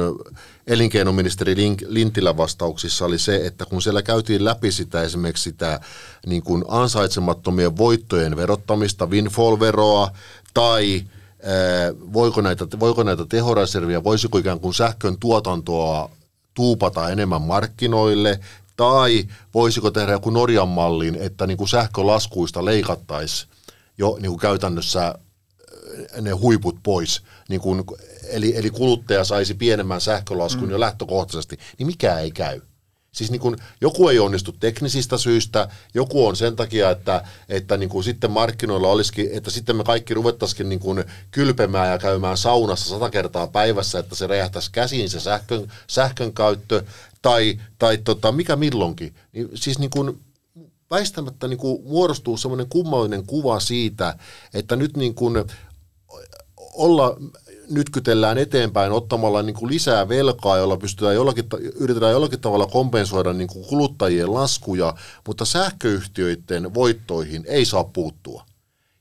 [0.68, 1.56] elinkeinoministeri
[1.88, 5.80] Lintilän vastauksissa oli se, että kun siellä käytiin läpi sitä esimerkiksi sitä
[6.26, 10.10] niin kuin ansaitsemattomien voittojen verottamista, windfall-veroa
[10.54, 11.02] tai–
[12.14, 16.10] voiko näitä, voiko näitä tehoreserviä, voisiko ikään kuin sähkön tuotantoa
[16.54, 18.40] tuupata enemmän markkinoille,
[18.76, 23.50] tai voisiko tehdä joku Norjan mallin, että niin kuin sähkölaskuista leikattaisiin
[23.98, 25.16] jo niin kuin käytännössä
[26.22, 27.84] ne huiput pois, niin kuin,
[28.30, 30.72] eli, eli kuluttaja saisi pienemmän sähkölaskun mm.
[30.72, 32.62] jo lähtökohtaisesti, niin mikä ei käy.
[33.14, 37.90] Siis niin kuin, joku ei onnistu teknisistä syistä, joku on sen takia, että, että niin
[37.90, 42.90] kuin sitten markkinoilla olisikin, että sitten me kaikki ruvettaisiin niin kuin kylpemään ja käymään saunassa
[42.90, 46.84] sata kertaa päivässä, että se räjähtäisi käsiin se sähkön, sähkön käyttö,
[47.22, 49.16] tai, tai tota, mikä milloinkin.
[49.34, 50.20] Niin, siis niin kuin,
[50.92, 54.18] väistämättä niin kuin muodostuu semmoinen kummallinen kuva siitä,
[54.54, 55.46] että nyt niin kuin
[56.74, 57.18] olla
[57.70, 61.46] nytkytellään eteenpäin ottamalla niin kuin lisää velkaa, jolla pystytään jollakin,
[61.76, 64.94] yritetään jollakin tavalla kompensoida niin kuin kuluttajien laskuja,
[65.28, 68.46] mutta sähköyhtiöiden voittoihin ei saa puuttua.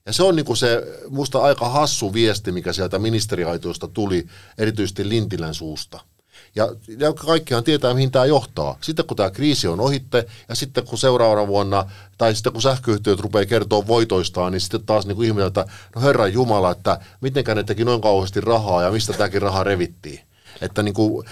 [0.06, 4.26] Ja se on niin kuin se musta aika hassu viesti, mikä sieltä ministeriaitoista tuli,
[4.58, 6.00] erityisesti Lintilän suusta–
[6.54, 8.78] ja, ja kaikkihan tietää, mihin tämä johtaa.
[8.80, 13.20] Sitten kun tämä kriisi on ohitte, ja sitten kun seuraavana vuonna, tai sitten kun sähköyhtiöt
[13.20, 17.62] rupeaa kertoa voitoistaan, niin sitten taas niin ihmetellään, että no herran jumala, että mitenkä ne
[17.62, 20.20] teki noin kauheasti rahaa, ja mistä tämäkin raha revittiin.
[20.60, 21.26] Että niin kuin,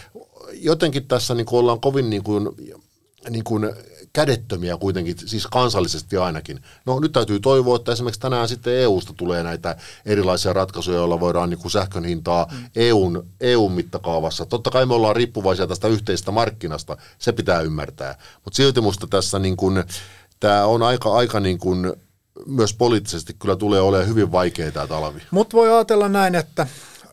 [0.53, 2.49] jotenkin tässä niin kuin ollaan kovin niin kuin,
[3.31, 3.71] niin kuin
[4.13, 6.63] kädettömiä kuitenkin, siis kansallisesti ainakin.
[6.87, 11.51] No nyt täytyy toivoa, että esimerkiksi tänään sitten EUsta tulee näitä erilaisia ratkaisuja, joilla voidaan
[11.51, 12.59] niin kuin sähkön hintaa mm.
[12.77, 14.47] EUn, EUn mittakaavassa.
[14.47, 18.19] Totta kai me ollaan riippuvaisia tästä yhteisestä markkinasta, se pitää ymmärtää.
[18.45, 19.85] Mutta silti musta tässä niin kuin,
[20.41, 21.93] tämä on aika, aika niin kuin,
[22.47, 25.23] myös poliittisesti kyllä tulee olemaan hyvin vaikeaa tämä talvi.
[25.31, 26.67] Mutta voi ajatella näin, että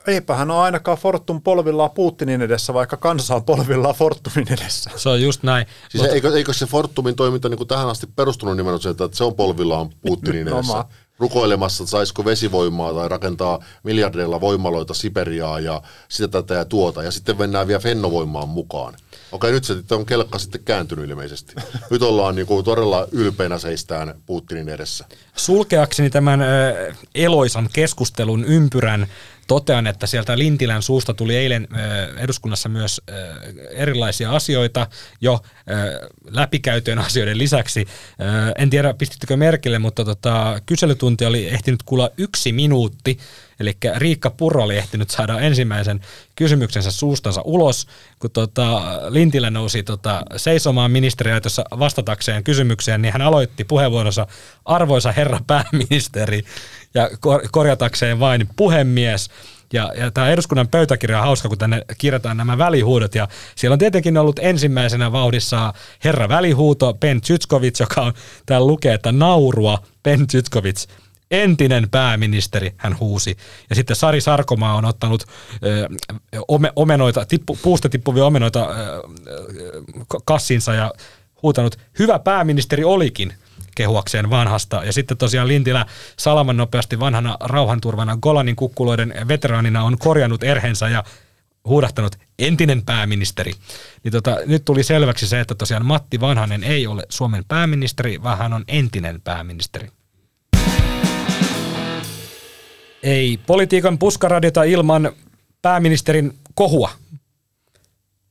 [0.07, 4.91] Eipä hän ole ainakaan Fortum polvillaan Putinin edessä, vaikka kansa on polvillaan Fortumin edessä.
[4.95, 5.67] Se on just näin.
[5.89, 6.15] Siis Mutta...
[6.15, 9.89] eikö, eikö se Fortumin toiminta niin kuin tähän asti perustunut nimenomaan että se on polvillaan
[10.01, 10.85] Putinin edessä?
[11.19, 17.03] rukoilemassa, että saisiko vesivoimaa tai rakentaa miljardeilla voimaloita Siperiaa ja sitä tätä ja tuota.
[17.03, 18.93] Ja sitten mennään vielä Fennovoimaan mukaan.
[19.31, 21.55] Okei, nyt se on kelkka sitten kääntynyt ilmeisesti.
[21.91, 25.05] Nyt ollaan niin kuin todella ylpeänä seistään Putinin edessä.
[25.35, 26.39] Sulkeakseni tämän
[27.15, 29.07] eloisan keskustelun ympyrän
[29.47, 31.67] totean, että sieltä Lintilän suusta tuli eilen
[32.17, 33.01] eduskunnassa myös
[33.71, 34.87] erilaisia asioita
[35.21, 35.39] jo
[36.29, 37.85] läpikäytyjen asioiden lisäksi.
[38.57, 43.17] En tiedä, pistittekö merkille, mutta tota, kyselytunti oli ehtinyt kuulla yksi minuutti,
[43.59, 46.01] eli Riikka Purro oli ehtinyt saada ensimmäisen
[46.35, 47.87] kysymyksensä suustansa ulos,
[48.19, 54.27] kun tota, Lintilä nousi tota, seisomaan ministeriaitossa vastatakseen kysymykseen, niin hän aloitti puheenvuoronsa
[54.65, 56.43] arvoisa herra pääministeri
[56.93, 59.29] ja kor- korjatakseen vain puhemies.
[59.73, 63.15] Ja, ja tämä eduskunnan pöytäkirja on hauska, kun tänne kirjataan nämä välihuudot.
[63.15, 68.13] Ja siellä on tietenkin ollut ensimmäisenä vauhdissa herra välihuuto, Ben Zytskovic, joka on,
[68.45, 70.85] täällä lukee, että naurua, Ben Zytskovic
[71.31, 73.37] entinen pääministeri, hän huusi.
[73.69, 75.23] Ja sitten Sari Sarkomaa on ottanut
[75.63, 75.89] ö,
[76.47, 78.73] ome, omenoita, tippu, puusta tippuvia omenoita ö,
[80.25, 80.93] kassinsa ja
[81.43, 83.33] huutanut, hyvä pääministeri olikin
[83.77, 84.83] kehuakseen vanhasta.
[84.83, 85.85] Ja sitten tosiaan Lintilä
[86.19, 91.03] salaman nopeasti vanhana rauhanturvana Golanin kukkuloiden veteraanina on korjannut erhensä ja
[91.65, 93.53] huudahtanut entinen pääministeri.
[94.03, 98.37] Niin tota, nyt tuli selväksi se, että tosiaan Matti Vanhanen ei ole Suomen pääministeri, vaan
[98.37, 99.89] hän on entinen pääministeri.
[103.03, 105.11] Ei politiikan puskaradiota ilman
[105.61, 106.91] pääministerin kohua.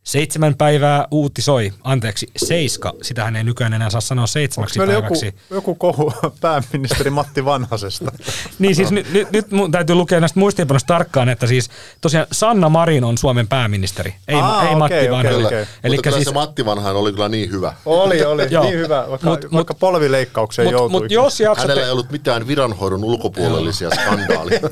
[0.06, 5.34] Seitsemän päivää uutisoi, anteeksi, seiska, sitähän ei nykyään enää saa sanoa seitsemäksi Meillä joku, päiväksi.
[5.50, 8.12] joku kohu pääministeri Matti Vanhasesta.
[8.58, 12.68] Niin siis nyt, nyt, nyt mun täytyy lukea näistä muistiinpanoista tarkkaan, että siis tosiaan Sanna
[12.68, 15.40] Marin on Suomen pääministeri, ei, Aa, ei okei, Matti okei, Vanhanen.
[15.42, 17.72] Mutta Elikkä kyllä siis, se Matti Vanhainen oli kyllä niin hyvä.
[17.86, 18.46] Oli, oli.
[18.50, 18.64] Joo.
[18.64, 20.90] niin hyvä, vaikka, Mut- vaikka polvileikkaukseen mut, joutui.
[21.00, 23.90] mut jos Hänellä jaksatte, ei ollut mitään viranhoidon ulkopuolellisia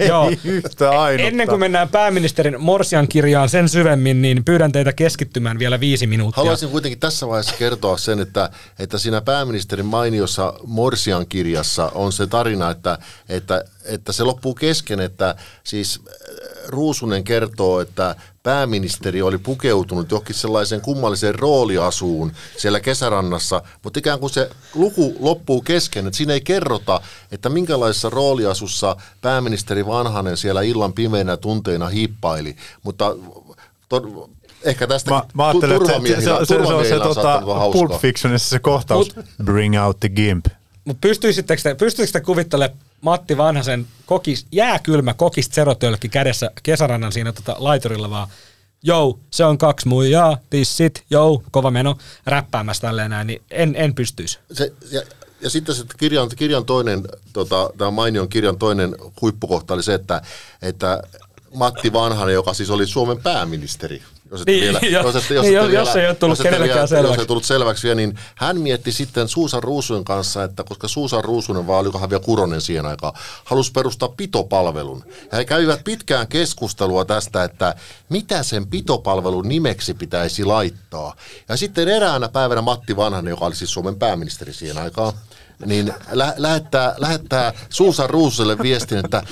[0.09, 1.29] joo, yhtä ainutta.
[1.29, 5.24] ennen kuin mennään pääministerin Morsian kirjaan sen syvemmin, niin pyydän teitä keskittymään
[5.59, 6.41] vielä viisi minuuttia.
[6.43, 12.27] Haluaisin kuitenkin tässä vaiheessa kertoa sen, että, että siinä pääministerin mainiossa Morsian kirjassa on se
[12.27, 16.15] tarina, että, että, että se loppuu kesken, että siis äh,
[16.69, 24.31] Ruusunen kertoo, että pääministeri oli pukeutunut johonkin sellaiseen kummalliseen rooliasuun siellä kesärannassa, mutta ikään kuin
[24.31, 27.01] se luku loppuu kesken, että siinä ei kerrota,
[27.33, 33.17] että minkälaisessa rooliasussa pääministeri Vanhanen siellä illan pimeinä tunteina hiippaili, mutta
[34.65, 38.49] ehkä tästä Mä, mä ajattelin, että se, se, se, se, on se tota, Pulp Fictionissa
[38.49, 39.09] se kohtaus.
[39.45, 40.47] Bring out the gimp.
[40.85, 47.33] Mutta pystyisittekö te, pystyisittekö te kuvittelemaan Matti Vanhasen kokis, jääkylmä kokis zerotölkki kädessä kesärannan siinä
[47.33, 48.29] tota laiturilla vaan,
[48.83, 53.95] jou, se on kaksi muijaa, tissit, jou, kova meno, räppäämässä tälleen näin, niin en, en
[53.95, 54.39] pystyisi.
[54.53, 55.03] se, ja,
[55.41, 60.23] ja sitten se kirjan, kirjan toinen, tota, tämän mainion kirjan toinen huippukohta oli se, että,
[60.63, 61.03] että
[61.55, 64.03] Matti Vanhanen, joka siis oli Suomen pääministeri,
[64.35, 66.75] jos ette Niin, vielä, jo- jos, ette, niin, jos- jos ei ole tullut jos kenellekään
[66.77, 67.13] vielä- selväksi.
[67.15, 71.25] Jos ei tullut selväksi vielä, niin hän mietti sitten Suusan Ruusunen kanssa, että koska Suusan
[71.25, 73.13] Ruusunen, vaan olikohan vielä Kuronen siihen aikaan,
[73.45, 75.05] halusi perustaa pitopalvelun.
[75.33, 77.75] Ja he kävivät pitkään keskustelua tästä, että
[78.09, 81.17] mitä sen pitopalvelun nimeksi pitäisi laittaa.
[81.49, 85.13] Ja sitten eräänä päivänä Matti Vanhanen, joka oli siis Suomen pääministeri siihen aikaan,
[85.67, 89.23] niin lä- lähettää, lähettää Suusan Ruususelle viestin, että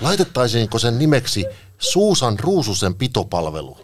[0.00, 1.44] laitettaisiinko sen nimeksi
[1.78, 3.78] Suusan Ruususen pitopalvelu.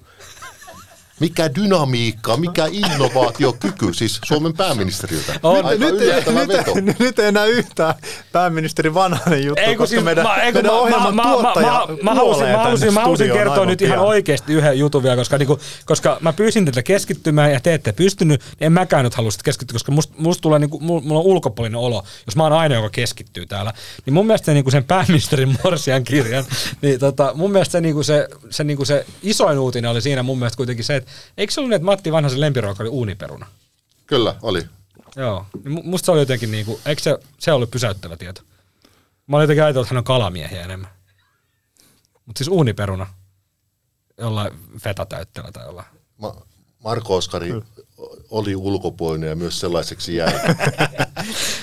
[1.21, 5.33] Mikä dynamiikka, mikä innovaatiokyky, siis Suomen pääministeriltä.
[5.43, 5.67] On.
[5.67, 5.95] Aika Nyt,
[6.35, 6.75] nyt, veto.
[6.75, 7.95] nyt, nyt ei enää yhtään
[8.33, 11.87] pääministeri Vanhanen juttu, Ei, koska siis meidän, mä, ei, meidän mä, ohjelman mä, mä, tuottaja
[11.89, 14.07] mä, mä, halusin, kuolee mä halusin, mä halusin kertoa nyt ihan pian.
[14.07, 18.41] oikeasti yhden jutun vielä, koska, niinku, koska mä pyysin tätä keskittymään ja te ette pystynyt,
[18.41, 21.81] niin en mäkään nyt halua keskittyä, koska musta must tulee, niinku, mulla mulla on ulkopuolinen
[21.81, 23.73] olo, jos mä oon aina, joka keskittyy täällä.
[24.07, 26.45] Niin mun mielestä se, niinku sen pääministerin Morsian kirjan,
[26.83, 30.39] niin tota, mun mielestä se, niinku se, se, niinku se isoin uutinen oli siinä mun
[30.39, 31.08] mielestä kuitenkin se, että
[31.39, 33.47] eikö se ollut niin, että Matti Vanhasen lempiruoka oli uuniperuna?
[34.07, 34.67] Kyllä, oli.
[35.17, 38.43] Joo, niin mu- musta se oli jotenkin niinku, eikö se, se ollut pysäyttävä tieto?
[39.27, 40.91] Mä olin jotenkin ajatellut, että hän on kalamiehiä enemmän.
[42.27, 43.07] Mutta siis uuniperuna.
[44.19, 45.87] Jollain fetatäytteellä tai jollain.
[46.19, 46.43] Ma-
[46.85, 47.53] Marko Oskari
[48.31, 50.33] oli ulkopuolinen ja myös sellaiseksi jäi.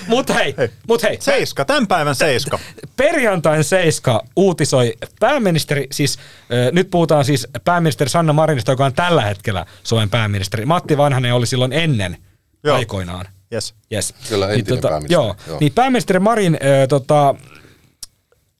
[0.08, 0.54] Mut hei,
[0.88, 2.58] mut hei, Seiska, tämän päivän Seiska.
[2.96, 9.22] perjantain Seiska uutisoi pääministeri, siis äh, nyt puhutaan siis pääministeri Sanna Marinista, joka on tällä
[9.22, 10.66] hetkellä Suomen pääministeri.
[10.66, 12.16] Matti Vanhanen oli silloin ennen
[12.64, 12.76] Joo.
[12.76, 13.26] aikoinaan.
[13.52, 13.74] Yes.
[13.92, 14.14] Yes.
[14.28, 15.58] Kyllä, entinen pääministeri, Joo, joo.
[15.60, 17.34] Niin pääministeri Marin äh, tota,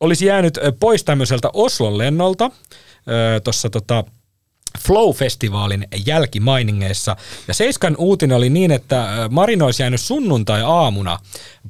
[0.00, 2.52] olisi jäänyt pois tämmöiseltä Oslon lennolta äh,
[3.44, 4.04] tuossa tota,
[4.78, 7.16] Flow-festivaalin jälkimainingeissa.
[7.48, 11.18] Ja Seiskan uutinen oli niin, että Marin olisi jäänyt sunnuntai-aamuna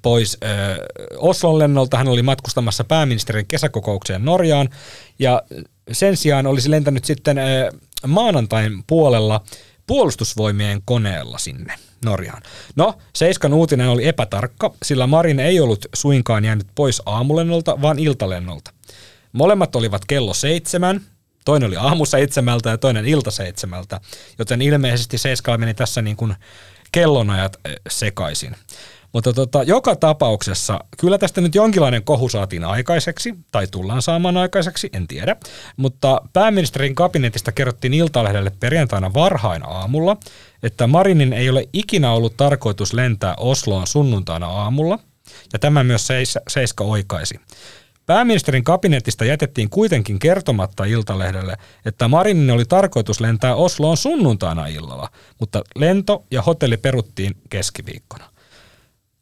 [0.03, 0.51] pois äh,
[1.17, 1.97] Oslon lennolta.
[1.97, 4.69] Hän oli matkustamassa pääministerin kesäkokoukseen Norjaan.
[5.19, 5.43] Ja
[5.93, 7.45] sen sijaan olisi lentänyt sitten äh,
[8.07, 9.41] maanantain puolella
[9.87, 12.43] puolustusvoimien koneella sinne Norjaan.
[12.77, 18.73] No, Seiskan uutinen oli epätarkka, sillä Marin ei ollut suinkaan jäänyt pois aamulennolta, vaan iltalennolta.
[19.33, 21.01] Molemmat olivat kello seitsemän,
[21.47, 24.01] toinen oli aamu seitsemältä ja toinen ilta seitsemältä,
[24.39, 26.35] joten ilmeisesti Seiskalla meni tässä niin kuin
[26.93, 28.57] kellonajat eh, sekaisin.
[29.13, 34.91] Mutta tota, joka tapauksessa kyllä tästä nyt jonkinlainen kohu saatiin aikaiseksi, tai tullaan saamaan aikaiseksi,
[34.93, 35.37] en tiedä.
[35.77, 40.17] Mutta pääministerin kabinetista kerrottiin Iltalehdelle perjantaina varhain aamulla,
[40.63, 44.99] että Marinin ei ole ikinä ollut tarkoitus lentää Osloon sunnuntaina aamulla,
[45.53, 47.41] ja tämä myös Seis- Seiska oikaisi.
[48.07, 55.09] Pääministerin kabinetista jätettiin kuitenkin kertomatta Iltalehdelle, että Marinin oli tarkoitus lentää Osloon sunnuntaina illalla,
[55.41, 58.25] mutta lento ja hotelli peruttiin keskiviikkona.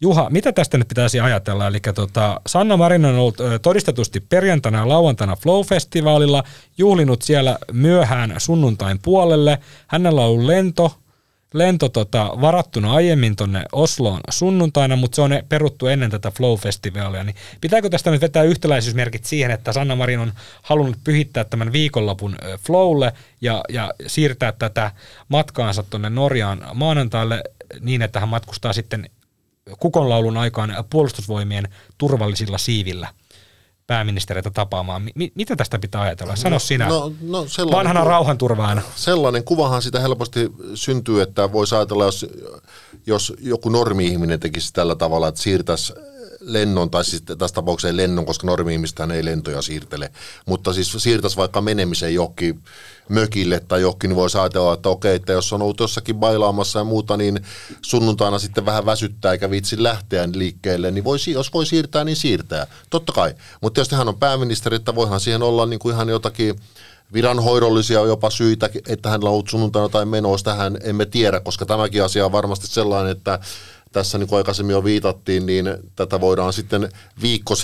[0.01, 1.67] Juha, mitä tästä nyt pitäisi ajatella?
[1.67, 6.43] Eli tota, Sanna Marin on ollut todistetusti perjantaina ja lauantaina Flow-festivaalilla,
[6.79, 9.59] juhlinut siellä myöhään sunnuntain puolelle.
[9.87, 10.95] Hänellä on ollut lento,
[11.55, 17.25] lento tota, varattuna aiemmin tonne Osloon sunnuntaina, mutta se on peruttu ennen tätä Flow-festivaalia.
[17.25, 22.37] Niin pitääkö tästä nyt vetää yhtäläisyysmerkit siihen, että Sanna Marin on halunnut pyhittää tämän viikonlopun
[22.67, 24.91] Flowlle ja, ja siirtää tätä
[25.29, 27.43] matkaansa tuonne Norjaan maanantaille
[27.81, 29.11] niin, että hän matkustaa sitten
[29.79, 33.09] kukonlaulun aikaan puolustusvoimien turvallisilla siivillä
[33.87, 35.03] pääministeriötä tapaamaan.
[35.15, 36.37] Mi- mitä tästä pitää ajatella?
[36.37, 36.89] Sano sinä.
[36.89, 38.83] No, no Vanhana ku- rauhanturvaajana.
[38.97, 42.27] sellainen kuvahan sitä helposti syntyy, että voisi ajatella, jos,
[43.07, 45.93] jos joku normi-ihminen tekisi tällä tavalla, että siirtäisi
[46.47, 50.11] lennon, tai siis tässä tapauksessa lennon, koska normi-ihmistähän ei lentoja siirtele,
[50.47, 52.63] mutta siis siirtäisi vaikka menemisen johonkin
[53.09, 56.85] mökille tai johonkin, niin voisi ajatella, että okei, että jos on ollut jossakin bailaamassa ja
[56.85, 57.41] muuta, niin
[57.83, 62.67] sunnuntaina sitten vähän väsyttää eikä viitsi lähteä liikkeelle, niin voi, jos voi siirtää, niin siirtää.
[62.91, 63.35] Totta kai.
[63.61, 66.57] Mutta tietysti hän on pääministeri, että voihan siihen olla niin kuin ihan jotakin
[67.13, 72.05] viranhoidollisia jopa syitä, että hänellä on ollut sunnuntaina tai menoa, tähän emme tiedä, koska tämäkin
[72.05, 73.39] asia on varmasti sellainen, että
[73.95, 75.67] tässä niin kuin aikaisemmin jo viitattiin, niin
[75.97, 76.89] tätä voidaan sitten
[77.23, 77.55] viikko,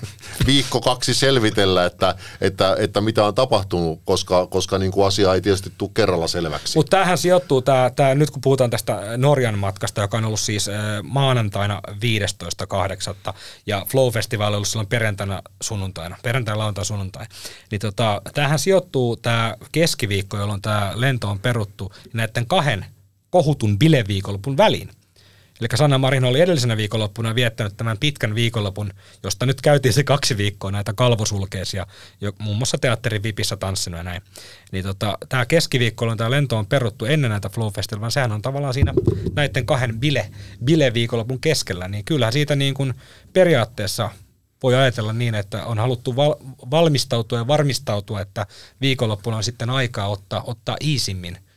[0.46, 5.40] viikko kaksi selvitellä, että, että, että mitä on tapahtunut, koska, koska niin kuin asia ei
[5.40, 6.78] tietysti tule kerralla selväksi.
[6.78, 10.68] Mutta tämähän sijoittuu, tää, tää, nyt kun puhutaan tästä Norjan matkasta, joka on ollut siis
[10.68, 11.80] äh, maanantaina
[13.28, 13.34] 15.8.
[13.66, 17.26] ja Flow-festivaali on ollut silloin perjantaina sunnuntaina, perjantaina lauantai sunnuntai,
[17.70, 22.86] niin tota, tämähän sijoittuu tämä keskiviikko, jolloin tämä lento on peruttu näiden kahden
[23.30, 24.90] kohutun bileviikonlopun väliin.
[25.60, 28.92] Eli Sanna Marin oli edellisenä viikonloppuna viettänyt tämän pitkän viikonlopun,
[29.22, 31.86] josta nyt käytiin se kaksi viikkoa näitä kalvosulkeisia,
[32.20, 34.22] jo, muun muassa teatterin vipissä tanssinut ja näin.
[34.72, 38.74] Niin tota, tämä keskiviikko, tämä lento on peruttu ennen näitä Flow Festival, sehän on tavallaan
[38.74, 38.94] siinä
[39.36, 40.30] näiden kahden bile,
[40.64, 42.94] bile viikonlopun keskellä, niin kyllähän siitä niin kuin
[43.32, 44.10] periaatteessa
[44.62, 46.36] voi ajatella niin, että on haluttu val-
[46.70, 48.46] valmistautua ja varmistautua, että
[48.80, 51.38] viikonloppuna on sitten aikaa ottaa, ottaa iisimmin–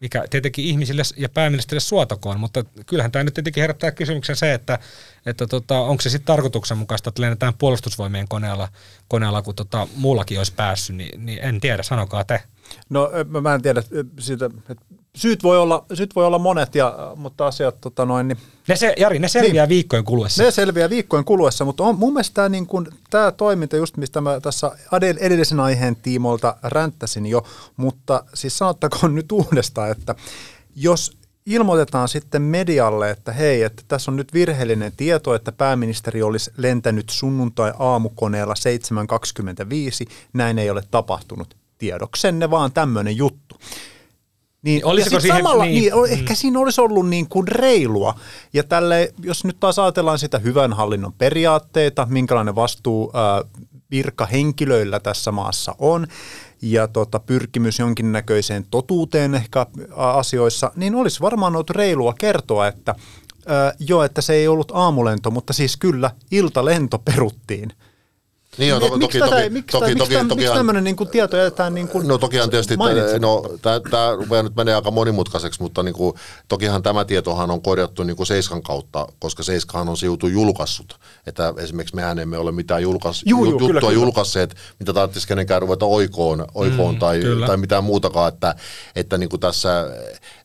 [0.00, 4.78] mikä tietenkin ihmisille ja pääministerille suotakoon, mutta kyllähän tämä nyt tietenkin herättää kysymyksen se, että,
[5.26, 8.68] että tota, onko se sitten tarkoituksenmukaista, että lennetään puolustusvoimien koneella,
[9.08, 12.42] koneella kun tota, muullakin olisi päässyt, niin, niin en tiedä, sanokaa te.
[12.88, 13.82] No mä en tiedä
[14.18, 14.84] siitä, että
[15.16, 18.38] syyt voi olla, syyt voi olla monet, ja, mutta asiat tota noin, niin
[18.68, 20.42] ne se, Jari, ne selviää niin, viikkojen kuluessa.
[20.42, 24.20] Ne selviää viikkojen kuluessa, mutta on, mun mielestä tämä, niin kun, tämä toiminta, just mistä
[24.20, 24.70] mä tässä
[25.20, 27.42] edellisen aiheen tiimoilta ränttäsin jo,
[27.76, 30.14] mutta siis sanottakoon nyt uudestaan, että
[30.76, 36.50] jos ilmoitetaan sitten medialle, että hei, että tässä on nyt virheellinen tieto, että pääministeri olisi
[36.56, 38.54] lentänyt sunnuntai-aamukoneella
[40.06, 41.56] 7.25, näin ei ole tapahtunut.
[41.78, 43.56] Tiedoksenne vaan tämmöinen juttu.
[44.62, 46.04] Niin, Olisiko siihen, samalla, niin, niin, mm.
[46.12, 48.14] ehkä siinä olisi ollut niin kuin reilua.
[48.52, 53.42] Ja tälle, jos nyt taas ajatellaan sitä hyvän hallinnon periaatteita, minkälainen vastuu ää,
[53.90, 56.06] virkahenkilöillä tässä maassa on,
[56.62, 62.94] ja tota, pyrkimys jonkinnäköiseen totuuteen ehkä asioissa, niin olisi varmaan ollut reilua kertoa, että
[63.46, 67.72] ää, joo, että se ei ollut aamulento, mutta siis kyllä iltalento peruttiin.
[68.60, 71.36] Niin on, to, miksi toki, toki, miksi, toki, miksi, toki, miksi tämmöinen niin kuin tieto
[71.36, 72.76] jätetään niin kuin No tokihan tietysti,
[73.20, 73.42] no,
[73.90, 76.14] tämä rupeaa nyt menee aika monimutkaiseksi, mutta niin kuin,
[76.48, 81.00] tokihan tämä tietohan on korjattu niin kuin Seiskan kautta, koska Seiskahan on siutu julkaissut.
[81.26, 85.62] Että esimerkiksi mehän emme ole mitään julkais, juu, juu, juttua kyllä, julkaisseet, mitä tarvitsisi kenenkään
[85.62, 88.54] ruveta oikoon, oikoon mm, tai, tai mitään muutakaan, että,
[88.96, 89.90] että niin kuin tässä,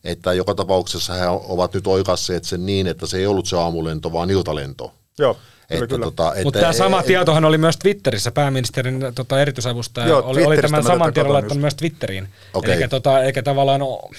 [0.04, 4.12] että joka tapauksessa he ovat nyt oikasseet sen niin, että se ei ollut se aamulento,
[4.12, 4.92] vaan iltalento.
[5.18, 5.36] Joo.
[5.70, 6.04] Että, kyllä.
[6.04, 10.44] Tota, että, Mutta tämä sama et, tietohan oli myös Twitterissä, pääministerin tota, erityisavustaja Joo, oli,
[10.44, 12.28] oli tämän saman tiedon laittanut myös Twitteriin.
[12.54, 12.72] Okay.
[12.72, 14.10] Eikä, tota, eikä tavallaan ole,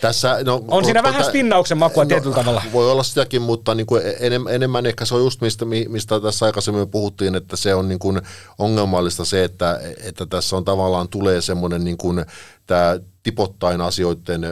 [0.00, 2.62] tässä, no, on siinä vähän spinnauksen makua no, tietyllä tavalla.
[2.72, 6.46] Voi olla sitäkin, mutta niin kuin enemmän, enemmän ehkä se on just mistä, mistä tässä
[6.46, 8.20] aikaisemmin puhuttiin, että se on niin kuin
[8.58, 12.24] ongelmallista se, että, että tässä on tavallaan tulee semmoinen niin kuin
[12.66, 14.42] tämä tipottain asioiden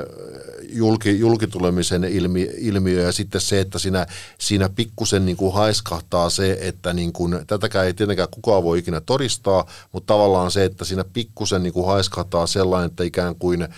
[0.75, 4.07] julki, julkitulemisen ilmi, ilmiö ja sitten se, että siinä,
[4.39, 9.01] siinä pikkusen niin kuin haiskahtaa se, että niin kuin, tätäkään ei tietenkään kukaan voi ikinä
[9.01, 13.69] todistaa, mutta tavallaan se, että siinä pikkusen niin kuin haiskahtaa sellainen, että ikään kuin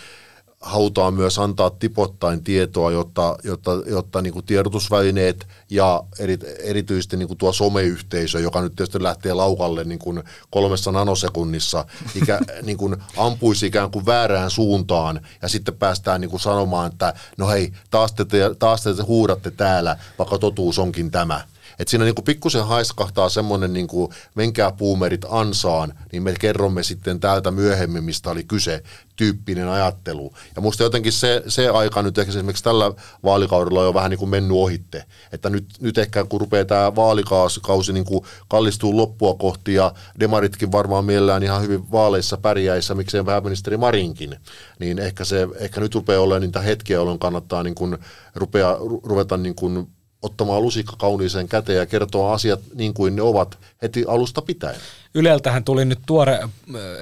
[0.60, 7.52] halutaan myös antaa tipottain tietoa, jotta, jotta, jotta niin tiedotusvälineet ja eri, erityisesti niin tuo
[7.52, 11.84] someyhteisö, joka nyt tietysti lähtee laukalle niin kuin kolmessa nanosekunnissa,
[12.14, 17.14] ikä, niin kuin ampuisi ikään kuin väärään suuntaan ja sitten päästään niin kuin sanomaan, että
[17.38, 18.24] no hei, taas te,
[18.58, 21.55] taas te huudatte täällä, vaikka totuus onkin tämä.
[21.78, 27.50] Että siinä niinku pikkusen haiskahtaa semmoinen, niinku, menkää puumerit ansaan, niin me kerromme sitten täältä
[27.50, 28.82] myöhemmin, mistä oli kyse,
[29.16, 30.32] tyyppinen ajattelu.
[30.56, 32.92] Ja musta jotenkin se, se aika nyt ehkä esimerkiksi tällä
[33.24, 35.04] vaalikaudella on jo vähän niin kuin mennyt ohitte.
[35.32, 40.72] Että nyt, nyt ehkä kun rupeaa tämä vaalikausi niin kuin kallistuu loppua kohti ja demaritkin
[40.72, 44.36] varmaan mielellään ihan hyvin vaaleissa pärjäissä, miksei pääministeri Marinkin,
[44.78, 47.98] niin ehkä, se, ehkä nyt rupeaa olemaan niitä hetkiä, jolloin kannattaa niin kuin
[48.34, 49.88] rupea, ruveta niin kuin
[50.22, 54.80] ottamaan lusikka kauniiseen käteen ja kertoa asiat niin kuin ne ovat heti alusta pitäen.
[55.14, 56.50] Yleltähän tuli nyt tuore äh,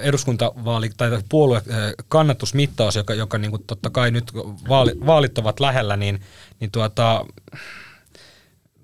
[0.01, 4.31] eduskuntavaali tai puolue äh, kannatusmittaus, joka, joka niin kuin totta kai nyt
[4.69, 6.21] vaali, vaalit ovat lähellä, niin,
[6.59, 7.25] niin tuota,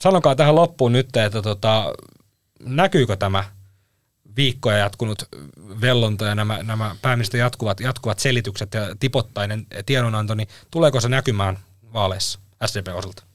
[0.01, 1.93] sanokaa tähän loppuun nyt, että tota,
[2.59, 3.43] näkyykö tämä
[4.36, 5.23] viikkoja jatkunut
[5.82, 11.59] vellonta ja nämä, nämä pääministerin jatkuvat, jatkuvat selitykset ja tipottainen tiedonanto, niin tuleeko se näkymään
[11.93, 13.30] vaaleissa SDP osalta?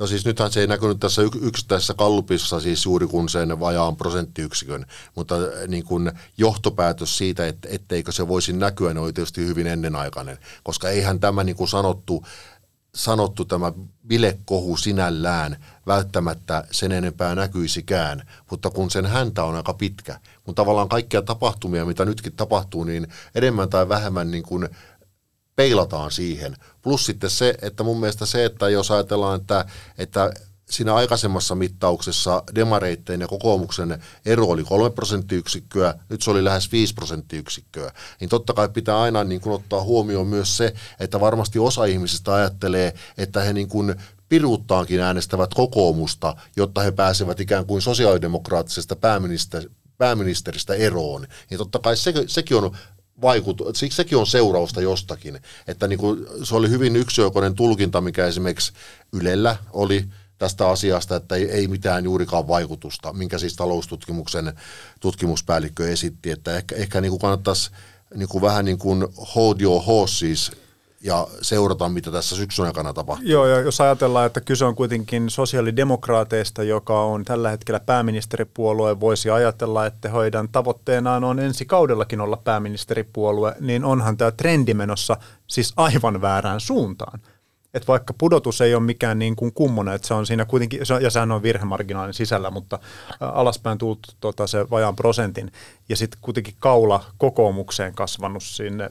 [0.00, 4.86] No siis nythän se ei näkynyt tässä yksittäisessä kallupissa siis juuri kun sen vajaan prosenttiyksikön,
[5.14, 9.66] mutta äh, niin kuin johtopäätös siitä, että etteikö se voisi näkyä, ne oli tietysti hyvin
[9.66, 12.24] ennenaikainen, koska eihän tämä niin kuin sanottu,
[12.94, 13.72] sanottu tämä
[14.06, 20.88] bilekohu sinällään välttämättä sen enempää näkyisikään, mutta kun sen häntä on aika pitkä, kun tavallaan
[20.88, 24.68] kaikkia tapahtumia, mitä nytkin tapahtuu, niin enemmän tai vähemmän niin kuin
[25.56, 26.56] peilataan siihen.
[26.88, 29.64] Plus sitten se, että mun mielestä se, että jos ajatellaan, että,
[29.98, 30.32] että
[30.70, 36.94] siinä aikaisemmassa mittauksessa demareitteen ja kokoomuksen ero oli 3 prosenttiyksikköä, nyt se oli lähes 5
[36.94, 41.84] prosenttiyksikköä, niin totta kai pitää aina niin kuin ottaa huomioon myös se, että varmasti osa
[41.84, 43.94] ihmisistä ajattelee, että he niin kuin
[44.28, 48.96] piruuttaankin äänestävät kokoomusta, jotta he pääsevät ikään kuin sosiaalidemokraattisesta
[49.98, 51.26] pääministeristä, eroon.
[51.50, 52.76] Ja totta kai se, sekin on
[53.22, 55.40] vaikutu, siksi sekin on seurausta jostakin.
[55.66, 58.72] Että niin kuin, se oli hyvin yksioikoinen tulkinta, mikä esimerkiksi
[59.12, 60.04] Ylellä oli
[60.38, 64.52] tästä asiasta, että ei, ei mitään juurikaan vaikutusta, minkä siis taloustutkimuksen
[65.00, 67.70] tutkimuspäällikkö esitti, että ehkä, ehkä niin kuin kannattaisi
[68.14, 70.52] niin kuin vähän niin kuin hold your horses
[71.02, 73.28] ja seurata, mitä tässä syksyn aikana tapahtuu.
[73.28, 79.30] Joo, ja jos ajatellaan, että kyse on kuitenkin sosiaalidemokraateista, joka on tällä hetkellä pääministeripuolue, voisi
[79.30, 85.72] ajatella, että heidän tavoitteenaan on ensi kaudellakin olla pääministeripuolue, niin onhan tämä trendi menossa siis
[85.76, 87.20] aivan väärään suuntaan.
[87.74, 91.10] Et vaikka pudotus ei ole mikään niin kuin kummonen, että se on siinä kuitenkin, ja
[91.10, 92.78] sehän on virhemarginaalin sisällä, mutta
[93.20, 95.52] alaspäin tullut tota, se vajaan prosentin,
[95.88, 98.90] ja sitten kuitenkin kaula kokoomukseen kasvanut sinne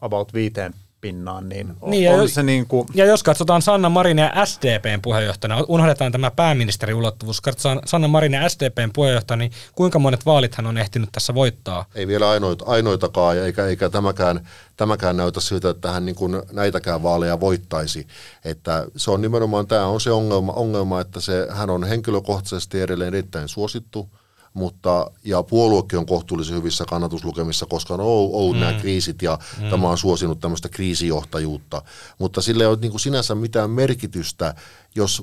[0.00, 2.88] about viiteen pinnaan, niin, niin on, ja, se niin kuin...
[2.94, 9.38] Ja jos katsotaan Sanna Marinia SDPn puheenjohtajana, unohdetaan tämä pääministeriulottuvuus, katsotaan Sanna Marinia SDPn puheenjohtajana,
[9.38, 11.84] niin kuinka monet vaalit hän on ehtinyt tässä voittaa?
[11.94, 17.02] Ei vielä ainoita, ainoitakaan, eikä, eikä tämäkään, tämäkään näytä siltä, että hän niin kuin näitäkään
[17.02, 18.06] vaaleja voittaisi.
[18.44, 23.14] Että se on nimenomaan, tämä on se ongelma, ongelma että se, hän on henkilökohtaisesti edelleen
[23.14, 24.08] erittäin suosittu,
[24.54, 28.60] mutta, ja puoluekin on kohtuullisen hyvissä kannatuslukemissa, koska on ollut mm.
[28.60, 29.70] nämä kriisit ja mm.
[29.70, 31.82] tämä on suosinut tämmöistä kriisijohtajuutta.
[32.18, 34.54] Mutta sillä ei ole niin kuin sinänsä mitään merkitystä,
[34.94, 35.22] jos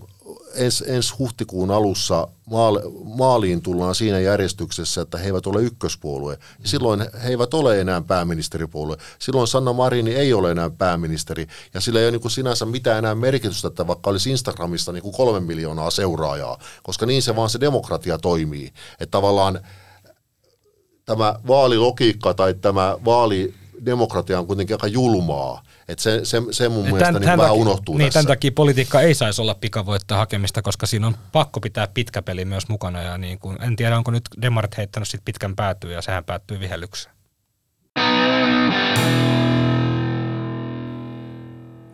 [0.54, 6.38] ens, ensi huhtikuun alussa maal, maaliin tullaan siinä järjestyksessä, että he eivät ole ykköspuolue.
[6.64, 8.98] Silloin he eivät ole enää pääministeripuolue.
[9.20, 11.48] Silloin Sanna Marini ei ole enää pääministeri.
[11.74, 15.04] Ja sillä ei ole niin kuin sinänsä mitään enää merkitystä, että vaikka olisi Instagramissa niin
[15.04, 18.68] kuin kolme miljoonaa seuraajaa, koska niin se vaan se demokratia toimii.
[19.00, 19.60] Että tavallaan
[21.06, 22.98] tämä vaalilogiikka tai tämä
[23.78, 25.64] vaalidemokratia on kuitenkin aika julmaa.
[25.88, 28.20] Et se, se, se mun mielestä tämän, niin tämän vähän takia, unohtuu niin, tässä.
[28.20, 32.46] Tämän takia politiikka ei saisi olla pikavoittaa hakemista, koska siinä on pakko pitää pitkä peli
[32.46, 33.02] myös mukana.
[33.02, 36.60] Ja niin kuin, en tiedä, onko nyt Demarit heittänyt sit pitkän päätyyn ja sehän päättyy
[36.60, 37.16] vihellykseen.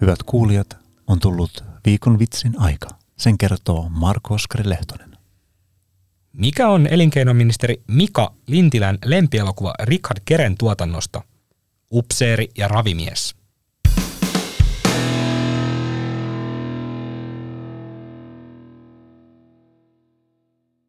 [0.01, 0.77] Hyvät kuulijat,
[1.07, 2.87] on tullut viikon vitsin aika.
[3.17, 5.17] Sen kertoo Marko Oskari Lehtonen.
[6.33, 11.21] Mikä on elinkeinoministeri Mika Lintilän lempielokuva Richard Keren tuotannosta?
[11.93, 13.35] Upseeri ja ravimies.